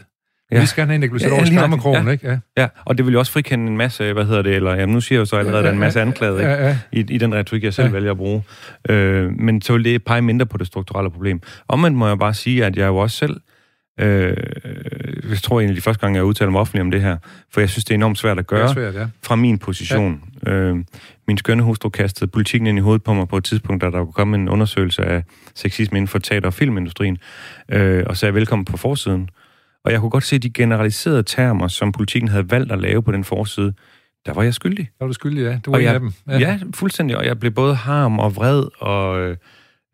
[0.51, 0.59] Ja.
[0.59, 2.11] Vi skal have en, der bliver sat ja, over krogen, ja.
[2.11, 2.27] ikke?
[2.27, 2.37] Ja.
[2.57, 5.01] ja, og det vil jo også frikende en masse, hvad hedder det, eller jamen, nu
[5.01, 6.51] siger jeg jo så allerede, at der er en masse anklaget ikke?
[6.51, 6.77] Ja, ja.
[6.91, 7.93] I, i den retorik, jeg selv ja.
[7.93, 8.43] vælger at bruge.
[8.89, 11.41] Øh, men så vil det pege mindre på det strukturelle problem.
[11.67, 13.41] Omvendt må jeg bare sige, at jeg jo også selv,
[13.99, 14.37] øh,
[15.29, 17.17] jeg tror egentlig de første gang, jeg udtaler mig offentligt om det her,
[17.53, 19.05] for jeg synes, det er enormt svært at gøre svært, ja.
[19.23, 20.21] fra min position.
[20.45, 20.51] Ja.
[20.51, 20.77] Øh,
[21.27, 24.03] min skønne hustru kastede politikken ind i hovedet på mig på et tidspunkt, da der
[24.03, 25.23] kunne komme en undersøgelse af
[25.55, 27.17] sexisme inden for teater- og filmindustrien,
[27.71, 29.29] øh, og sagde velkommen på forsiden.
[29.89, 33.11] Og jeg kunne godt se de generaliserede termer, som politikken havde valgt at lave på
[33.11, 33.73] den forside.
[34.25, 34.89] Der var jeg skyldig.
[34.99, 35.59] Der var du skyldig, ja.
[35.65, 36.11] Du var og en jeg, af dem.
[36.27, 36.37] Ja.
[36.37, 37.17] ja, fuldstændig.
[37.17, 39.37] Og jeg blev både harm og vred og...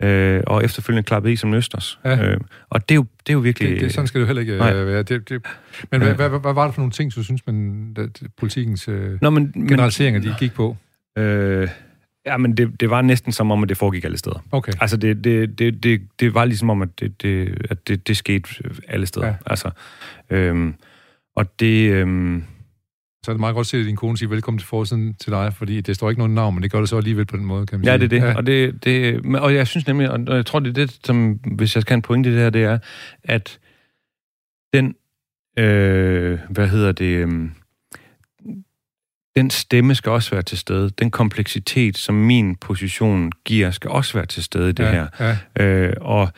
[0.03, 1.99] Øh, og efterfølgende klappet i som nøsters.
[2.05, 2.25] Ja.
[2.25, 2.37] Øh,
[2.69, 3.69] og det er, jo, det er jo virkelig...
[3.69, 4.73] Det, det, sådan skal det jo heller ikke Nej.
[4.73, 5.03] være.
[5.03, 5.45] Det, det,
[5.91, 8.87] men hvad, hvad, hvad, hvad var det for nogle ting, du synes, man, at politikens
[8.87, 10.77] øh, Nå, men, generaliseringer, de gik på?
[11.17, 11.67] Øh,
[12.25, 14.45] Ja, men det, det var næsten som om, at det foregik alle steder.
[14.51, 14.71] Okay.
[14.81, 18.17] Altså, det, det, det, det, det var ligesom om, at det, det, at det, det
[18.17, 18.49] skete
[18.87, 19.27] alle steder.
[19.27, 19.35] Ja.
[19.45, 19.71] Altså,
[20.29, 20.75] øhm,
[21.35, 21.91] og det...
[21.91, 22.43] Øhm,
[23.23, 25.31] så er det meget godt at se, at din kone siger velkommen til forsiden til
[25.31, 27.45] dig, fordi det står ikke nogen navn, men det gør det så alligevel på den
[27.45, 28.01] måde, kan man ja, sige.
[28.01, 28.27] Ja, det er det.
[28.27, 28.35] Ja.
[28.37, 31.75] Og, det, det og jeg synes nemlig, og jeg tror, det er det, som, hvis
[31.75, 32.79] jeg skal have en pointe i det her, det er,
[33.23, 33.59] at
[34.73, 34.95] den,
[35.59, 37.49] øh, hvad hedder det, øh,
[39.35, 40.89] den stemme skal også være til stede.
[40.89, 45.37] Den kompleksitet, som min position giver, skal også være til stede i det ja, her.
[45.57, 45.65] Ja.
[45.65, 46.29] Øh, og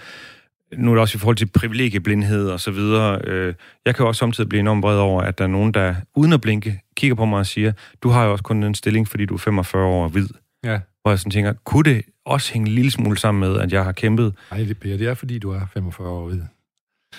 [0.78, 3.22] nu er det også i forhold til privilegieblindhed og så videre.
[3.24, 3.54] Øh,
[3.86, 6.34] jeg kan jo også samtidig blive enormt vred over, at der er nogen, der uden
[6.34, 7.72] at blinke, kigger på mig og siger,
[8.04, 10.28] du har jo også kun en stilling, fordi du er 45 år hvid.
[10.64, 10.80] Ja.
[11.02, 13.84] Hvor jeg sådan tænker, kunne det også hænge en lille smule sammen med, at jeg
[13.84, 14.34] har kæmpet?
[14.52, 16.42] Nej, det, det er fordi, du er 45 år hvid.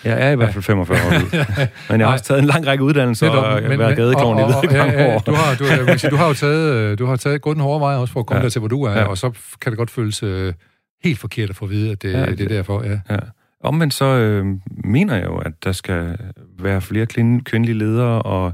[0.05, 1.11] Jeg er i hvert fald 45 år
[1.93, 4.71] Men jeg har også taget en lang række uddannelser og men, været gadekloven i ved
[4.73, 5.19] ja, år.
[5.19, 7.63] Du har, du, jeg sige, du har jo taget, øh, du har taget gået en
[7.63, 8.45] hårde vej også for at komme ja.
[8.45, 9.05] der til, hvor du er, ja.
[9.05, 9.31] og så
[9.61, 10.53] kan det godt føles uh,
[11.05, 12.85] helt forkert at få at vide, at det, ja, det er derfor.
[12.85, 12.99] Ja.
[13.11, 13.19] Ja.
[13.61, 14.47] Omvendt så øh,
[14.85, 16.19] mener jeg jo, at der skal
[16.59, 17.07] være flere
[17.45, 18.53] kvindelige ledere og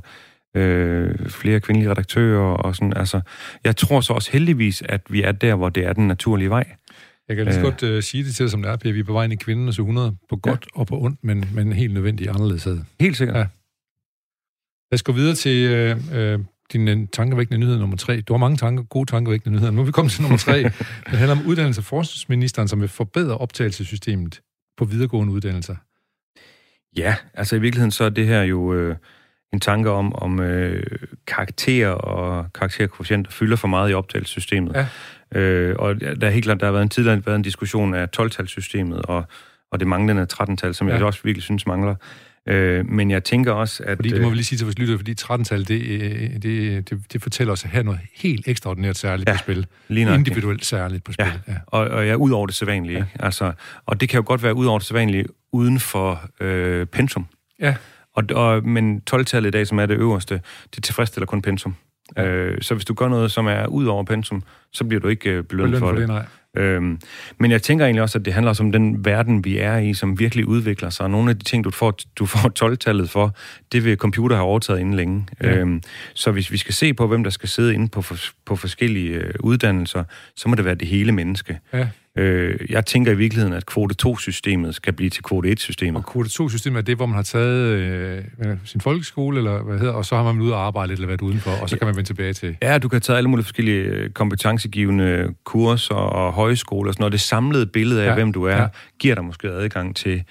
[0.55, 2.97] øh, flere kvindelige redaktører og sådan.
[2.97, 3.21] Altså,
[3.65, 6.65] jeg tror så også heldigvis, at vi er der, hvor det er den naturlige vej.
[7.29, 8.93] Jeg kan lige så godt uh, sige det til dig, som det er.
[8.93, 10.81] Vi er på vej ind i kvindernes 100 på godt ja.
[10.81, 12.69] og på ondt, men, men helt nødvendigt anderledes.
[13.01, 13.37] Helt sikkert.
[13.37, 13.47] Ja.
[14.91, 18.21] Lad os gå videre til uh, uh, din tankevækkende nyhed nummer tre.
[18.21, 19.73] Du har mange tanker, gode tankevækkende nyheder.
[19.73, 20.63] Nu er vi kommet til nummer tre.
[21.11, 24.41] det handler om uddannelse af forskningsministeren, som vil forbedre optagelsessystemet
[24.77, 25.77] på videregående uddannelser.
[26.97, 28.97] Ja, altså i virkeligheden så er det her jo øh,
[29.53, 30.83] en tanke om, om øh,
[31.27, 34.75] karakterer og karakterkoefficienter fylder for meget i optagelsessystemet.
[34.75, 34.87] Ja.
[35.35, 38.09] Øh, og der er helt klart, der har været en tidligere været en diskussion af
[38.17, 39.25] 12-talssystemet og,
[39.73, 40.95] og det manglende 13-tal, som ja.
[40.95, 41.95] jeg også virkelig synes mangler.
[42.49, 43.99] Øh, men jeg tænker også, at...
[43.99, 47.13] Fordi det må vi lige sige til vores lytter, fordi 13-tal, det, øh, det, det,
[47.13, 49.67] det fortæller os at have noget helt ekstraordinært særligt ja, på spil.
[49.89, 51.27] Lige Individuelt særligt på spil.
[51.27, 51.59] Ja, ja.
[51.67, 52.99] Og, og ja, ud over det sædvanlige.
[52.99, 53.25] Ja.
[53.25, 53.53] Altså,
[53.87, 57.27] og det kan jo godt være ud over det sædvanlige uden for øh, pensum.
[57.61, 57.75] Ja.
[58.15, 60.41] Og, og, men 12-tallet i dag, som er det øverste,
[60.75, 61.75] det tilfredsstiller kun pensum.
[62.17, 62.25] Ja.
[62.25, 64.43] Øh, så hvis du gør noget, som er ud over pensum,
[64.75, 66.01] så bliver du ikke øh, belønnet for, for det.
[66.01, 66.27] det nej.
[66.57, 66.99] Øhm,
[67.39, 69.95] men jeg tænker egentlig også, at det handler også om den verden, vi er i,
[69.95, 71.05] som virkelig udvikler sig.
[71.05, 73.35] Og nogle af de ting, du får, du får 12-tallet for,
[73.73, 75.27] det vil computer have overtaget inden længe.
[75.43, 75.57] Ja.
[75.57, 75.83] Øhm,
[76.15, 79.15] så hvis vi skal se på, hvem der skal sidde inde på, for, på forskellige
[79.15, 80.05] øh, uddannelser,
[80.37, 81.59] så må det være det hele menneske.
[81.73, 81.89] Ja.
[82.19, 85.97] Øh, jeg tænker i virkeligheden, at kvote 2-systemet skal blive til kvote 1-systemet.
[85.97, 89.93] Og kvote 2-systemet er det, hvor man har taget øh, sin folkeskole, eller hvad hedder,
[89.93, 92.09] og så har man ud og arbejde eller været udenfor, og så kan man vende
[92.09, 92.57] tilbage til...
[92.63, 94.11] Ja, du kan tage alle mulige forskellige øh,
[94.65, 97.13] kompetencegivende kurser og højskoler og sådan noget.
[97.13, 98.15] Det samlede billede af, ja.
[98.15, 98.67] hvem du er, ja.
[98.99, 100.25] giver dig måske adgang til...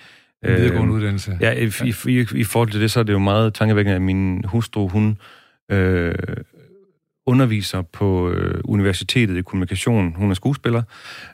[0.43, 1.38] En videregående øh, uddannelse.
[1.41, 4.01] Ja, i, i, i, i forhold til det, så er det jo meget tankevækkende, at
[4.01, 5.17] min hustru, hun...
[5.71, 6.15] Øh,
[7.25, 10.13] underviser på øh, universitetet i kommunikation.
[10.15, 10.81] Hun er skuespiller,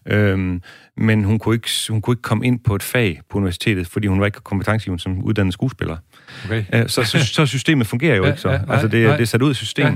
[0.05, 0.61] øhm,
[0.97, 4.07] men hun kunne, ikke, hun kunne ikke komme ind på et fag på universitetet, fordi
[4.07, 5.97] hun var ikke kompetencegivende som uddannet skuespiller.
[6.45, 6.63] Okay.
[6.73, 8.49] Øh, så, så, så systemet fungerer jo ja, ikke så.
[8.49, 9.15] Ja, nej, altså det, nej.
[9.15, 9.87] det er sat ud af system.
[9.87, 9.95] Ja.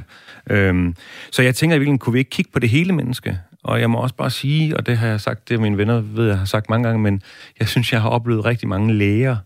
[0.49, 0.95] Øhm,
[1.31, 3.89] så jeg tænker i virkeligheden, kunne vi ikke kigge på det hele menneske, Og jeg
[3.89, 6.45] må også bare sige, og det har jeg sagt, det mine venner ved, jeg har
[6.45, 7.21] sagt mange gange, men
[7.59, 9.37] jeg synes, jeg har oplevet rigtig mange læger,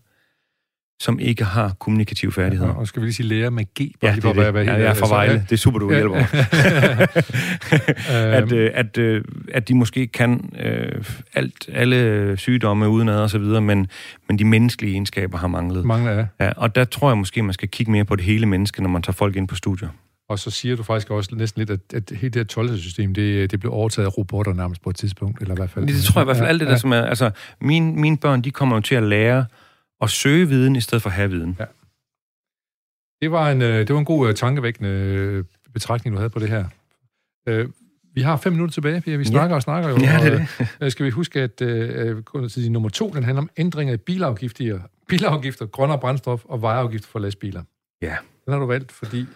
[1.00, 2.70] som ikke har kommunikative færdigheder.
[2.70, 3.92] Ja, og skal vi lige sige læger med G?
[4.00, 4.54] Bare ja, det er det.
[4.54, 5.32] Være, ja, jeg er fra Vejle.
[5.32, 5.38] Ja.
[5.38, 6.16] Det er super, du hjælper
[8.38, 9.24] at, øh, at, øh,
[9.54, 13.86] at de måske kan øh, alt, alle sygdomme udenad og så videre, men,
[14.28, 15.84] men de menneskelige egenskaber har manglet.
[15.84, 16.26] Mangler, ja.
[16.40, 16.52] ja.
[16.56, 19.02] Og der tror jeg måske, man skal kigge mere på det hele menneske, når man
[19.02, 19.88] tager folk ind på studier.
[20.28, 23.14] Og så siger du faktisk også næsten lidt, at, at hele det her 12 system,
[23.14, 25.86] det, det blev overtaget af robotter nærmest på et tidspunkt, eller i hvert fald.
[25.86, 26.78] Det, det tror jeg i hvert fald alt det der, ja.
[26.78, 27.02] som er...
[27.02, 29.46] Altså, mine, mine børn, de kommer jo til at lære
[30.00, 31.56] at søge viden, i stedet for at have viden.
[31.60, 31.64] Ja.
[33.22, 36.38] Det var en, øh, det var en god øh, tankevækkende øh, betragtning, du havde på
[36.38, 36.64] det her.
[38.14, 39.16] Vi har fem minutter tilbage, Pia.
[39.16, 39.56] Vi snakker ja.
[39.56, 39.96] og snakker jo.
[39.96, 40.92] Ja, det er det.
[40.92, 41.62] Skal vi huske, at
[42.34, 47.08] uh, til nummer to, den handler om ændringer i bilafgifter, bilafgifter, grønnere brændstof og vejeafgifter
[47.08, 47.62] for lastbiler.
[48.02, 48.16] Ja.
[48.44, 49.26] Den har du valgt, fordi...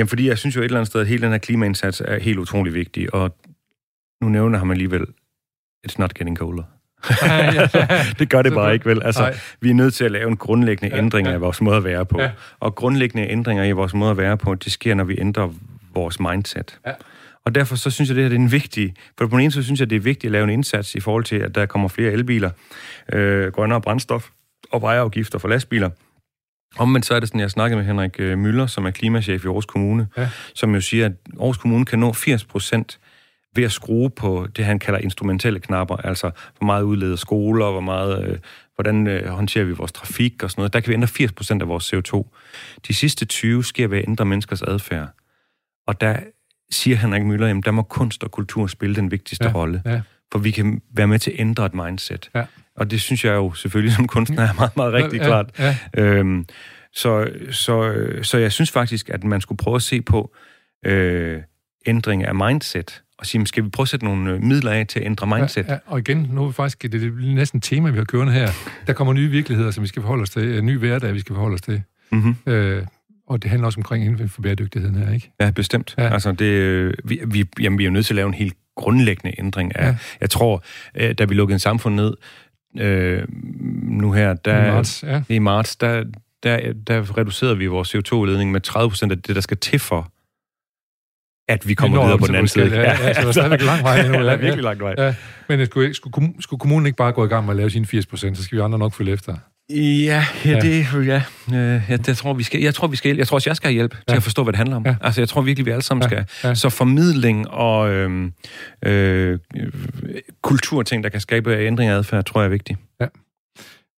[0.00, 2.18] Jamen, fordi jeg synes jo et eller andet sted, at hele den her klimaindsats er
[2.18, 3.36] helt utrolig vigtig, og
[4.22, 5.06] nu nævner han alligevel,
[5.88, 6.62] it's not getting colder.
[8.18, 9.02] det gør det bare ikke, vel?
[9.02, 11.32] Altså, vi er nødt til at lave en grundlæggende ja, ændring ja.
[11.32, 12.20] af vores måde at være på.
[12.20, 12.30] Ja.
[12.60, 15.48] Og grundlæggende ændringer i vores måde at være på, det sker, når vi ændrer
[15.94, 16.78] vores mindset.
[16.86, 16.92] Ja.
[17.44, 18.94] Og derfor så synes jeg, det her det er en vigtig...
[19.18, 21.00] For på den ene så synes jeg, det er vigtigt at lave en indsats i
[21.00, 22.50] forhold til, at der kommer flere elbiler,
[23.12, 24.28] øh, grønnere brændstof
[24.70, 25.90] og vejeafgifter for lastbiler.
[26.78, 29.46] Omvendt så er det sådan, jeg snakkede med Henrik øh, Møller, som er klimachef i
[29.46, 30.28] Aarhus Kommune, ja.
[30.54, 32.98] som jo siger, at Aarhus Kommune kan nå 80 procent
[33.54, 37.80] ved at skrue på det, han kalder instrumentelle knapper, altså hvor meget udleder skoler, hvor
[37.80, 38.38] meget, øh,
[38.74, 40.72] hvordan øh, håndterer vi vores trafik og sådan noget.
[40.72, 41.08] Der kan vi ændre
[41.58, 42.36] 80% af vores CO2.
[42.88, 45.08] De sidste 20 sker ved at ændre menneskers adfærd.
[45.86, 46.16] Og der
[46.70, 49.82] siger Henrik Møller, at der må kunst og kultur spille den vigtigste ja, rolle.
[49.84, 50.00] Ja.
[50.32, 52.30] For vi kan være med til at ændre et mindset.
[52.34, 52.44] Ja.
[52.76, 55.50] Og det synes jeg jo selvfølgelig som kunstner er meget, meget rigtig ja, klart.
[55.58, 55.76] Ja.
[55.96, 56.46] Øhm,
[56.92, 60.34] så, så, så jeg synes faktisk, at man skulle prøve at se på
[60.86, 61.42] øh,
[61.86, 65.00] ændring af mindset og sige, skal vi prøve at sætte nogle øh, midler af til
[65.00, 65.66] at ændre mindset?
[65.66, 65.78] Ja, ja.
[65.86, 68.48] og igen, nu er vi faktisk, det er næsten tema, vi har kørende her.
[68.86, 71.34] Der kommer nye virkeligheder, som vi skal forholde os til, en ny hverdag, vi skal
[71.34, 71.82] forholde os til.
[72.12, 72.36] Mm-hmm.
[72.46, 72.86] Øh,
[73.28, 75.32] og det handler også omkring inden for bæredygtigheden her, ikke?
[75.40, 75.94] Ja, bestemt.
[75.98, 76.12] Ja.
[76.12, 78.56] Altså, det, øh, vi, vi, jamen, vi er jo nødt til at lave en helt
[78.76, 79.86] grundlæggende ændring af...
[79.86, 79.96] Ja.
[80.20, 80.62] Jeg tror,
[80.94, 82.14] øh, da vi lukkede en samfund ned,
[82.78, 83.26] øh,
[83.82, 85.22] nu her, der, I marts, ja.
[85.28, 86.04] i marts der,
[86.42, 90.12] der, der reducerede vi vores CO2-udledning med 30 procent af det, der skal til for,
[91.48, 92.66] at vi kommer vi videre på den anden side.
[92.66, 94.20] Ja, ja, ja, så der er stadigvæk lang vej endnu.
[94.30, 94.94] Ja, virkelig lang vej.
[94.98, 95.14] Ja.
[95.48, 98.06] Men skulle, skulle, skulle kommunen ikke bare gå i gang med at lave sine 80
[98.06, 99.36] procent, så skal vi andre nok følge efter?
[99.76, 101.22] Ja, ja, det, ja.
[101.54, 103.68] Øh, jeg, jeg, tror, vi skal, jeg tror, vi skal, jeg tror også, jeg skal
[103.68, 104.12] have hjælp ja.
[104.12, 104.86] til at forstå, hvad det handler om.
[104.86, 104.94] Ja.
[105.00, 106.08] Altså, jeg tror virkelig, vi alle sammen ja.
[106.08, 106.48] skal.
[106.48, 106.54] Ja.
[106.54, 108.30] Så formidling og øh,
[108.84, 109.38] øh,
[110.42, 112.78] kulturting, der kan skabe ændring af adfærd, tror jeg er vigtigt.
[113.00, 113.06] Ja.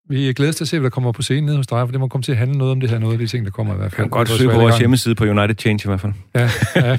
[0.09, 1.91] Vi glæder os til at se, hvad der kommer på scenen nede hos dig, for
[1.91, 3.51] det må komme til at handle noget om det her, noget af de ting, der
[3.51, 3.99] kommer i hvert fald.
[3.99, 6.13] Jeg kan godt søge på vores hjemmeside på United Change i hvert fald.
[6.35, 6.97] Ja, ja.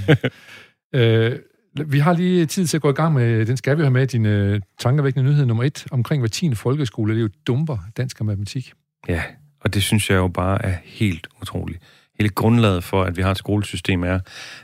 [1.30, 1.38] øh,
[1.86, 4.06] vi har lige tid til at gå i gang med, den skal vi have med,
[4.06, 6.54] din øh, tankevækkende nyhed nummer et, omkring hver 10.
[6.54, 8.72] folkeskole, det er jo dumper dansk og matematik.
[9.08, 9.22] Ja,
[9.60, 11.82] og det synes jeg jo bare er helt utroligt.
[12.18, 14.20] Hele grundlaget for, at vi har et skolesystem, er,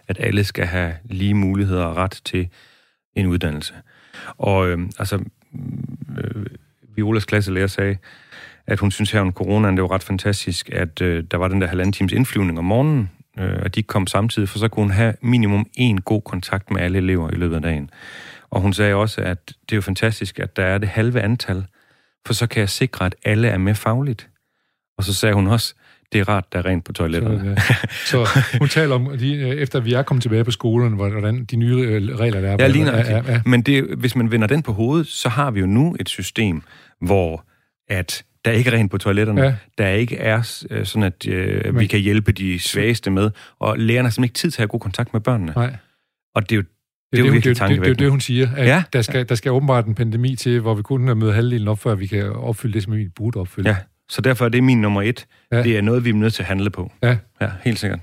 [0.09, 2.49] at alle skal have lige muligheder og ret til
[3.15, 3.75] en uddannelse.
[4.29, 5.17] Og øh, altså,
[5.53, 6.47] mm, øh,
[6.97, 7.97] Violas klasselærer sagde,
[8.67, 11.61] at hun synes her om coronaen, det var ret fantastisk, at øh, der var den
[11.61, 14.91] der halvanden times indflyvning om morgenen, øh, og de kom samtidig, for så kunne hun
[14.91, 17.91] have minimum en god kontakt med alle elever i løbet af dagen.
[18.51, 21.65] Og hun sagde også, at det er jo fantastisk, at der er det halve antal,
[22.27, 24.29] for så kan jeg sikre, at alle er med fagligt.
[24.99, 25.75] Og så sagde hun også,
[26.13, 27.57] det er rart, der er rent på toiletterne.
[28.05, 28.25] Så, ja.
[28.25, 31.77] så hun taler om, de, efter vi er kommet tilbage på skolen, hvordan de nye
[31.77, 32.57] øh, regler der er.
[32.59, 33.43] Ja, lige ja, ja.
[33.47, 36.63] Men det, hvis man vender den på hovedet, så har vi jo nu et system,
[37.01, 37.45] hvor
[37.89, 39.55] at der ikke er rent på toiletterne, ja.
[39.79, 41.81] der ikke er øh, sådan, at øh, Men...
[41.81, 44.69] vi kan hjælpe de svageste med, og lærerne har simpelthen ikke tid til at have
[44.69, 45.53] god kontakt med børnene.
[45.57, 45.77] Nej.
[46.35, 46.63] Og det er jo
[47.13, 48.49] det er, det, det, det, det, det, det, hun siger.
[48.57, 48.83] At ja.
[48.93, 51.95] der, skal, der skal åbenbart en pandemi til, hvor vi kun møde halvdelen op, før
[51.95, 53.69] vi kan opfylde det, som vi burde opfylde.
[53.69, 53.77] Ja,
[54.09, 55.27] så derfor er det min nummer et.
[55.53, 55.63] Ja.
[55.63, 56.93] Det er noget, vi er nødt til at handle på.
[57.03, 57.17] Ja.
[57.41, 58.01] Ja, helt sikkert.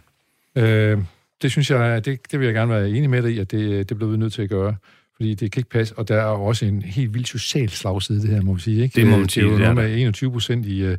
[0.56, 0.98] Øh,
[1.42, 3.90] det synes jeg, det, det vil jeg gerne være enig med dig i, at det,
[3.90, 4.76] det bliver vi nødt til at gøre.
[5.18, 8.30] Fordi det kan ikke passe, og der er også en helt vild social slagside, det
[8.30, 8.84] her, må vi sige.
[8.84, 8.95] Ikke?
[8.95, 9.43] Det må man sige.
[9.43, 10.97] Det er jo noget med 21 procent i, øh,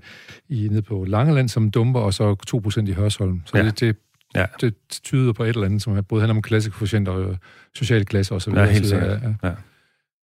[0.49, 3.43] i, nede på Langeland, som dumper, og så 2 procent i Hørsholm.
[3.45, 3.65] Så ja.
[3.65, 3.97] det, det,
[4.35, 4.45] ja.
[4.61, 7.37] det tyder på et eller andet, som både handler om klassekvotienter og
[7.75, 8.53] sociale klasser osv.
[8.55, 9.23] Ja, helt sikkert.
[9.23, 9.49] Ja.
[9.49, 9.55] Ja.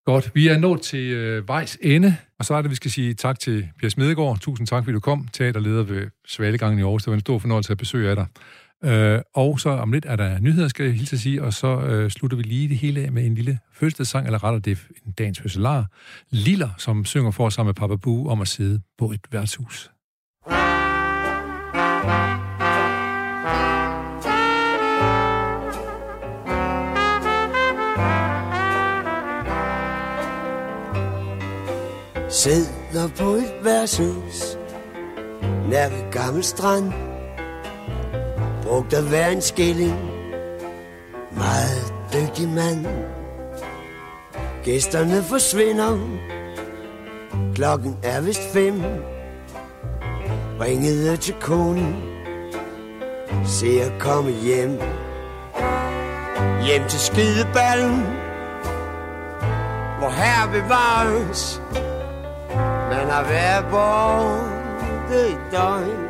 [0.06, 3.14] Godt, vi er nået til øh, vejs ende, og så er det, vi skal sige
[3.14, 4.38] tak til Per Smedegaard.
[4.40, 5.28] Tusind tak, fordi du kom.
[5.32, 7.02] Teaterleder ved Svalegangen i Aarhus.
[7.02, 8.26] Det var en stor fornøjelse at besøge af dig.
[8.84, 11.80] Øh, og så om lidt er der nyheder, skal jeg hilse at sige, og så
[11.80, 15.12] øh, slutter vi lige det hele af med en lille fødselsdagssang, eller retter det en
[15.12, 15.86] dagens fødselar,
[16.30, 19.90] Liller, som synger for os sammen med Papa Bue om at sidde på et værtshus.
[32.28, 34.56] Sidder på et værtshus
[35.70, 37.13] Nær ved gammel strand
[38.64, 40.14] brugte hver en skilling
[41.36, 42.86] Meget dygtig mand.
[44.64, 45.98] Gæsterne forsvinder.
[47.54, 48.82] Klokken er vist fem.
[50.60, 51.96] Ringede til konen.
[53.44, 54.80] Se at komme hjem.
[56.64, 58.02] Hjem til skideballen.
[59.98, 61.62] Hvor her bevares.
[62.90, 66.03] Man har været borte i døgn.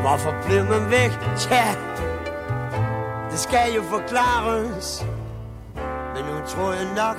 [0.00, 1.10] Hvorfor blev man væk?
[1.36, 1.66] Tja,
[3.30, 5.06] det skal jo forklares
[6.14, 7.16] Men nu tror jeg nok,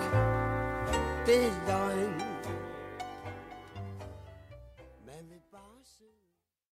[1.25, 1.90] det er løgn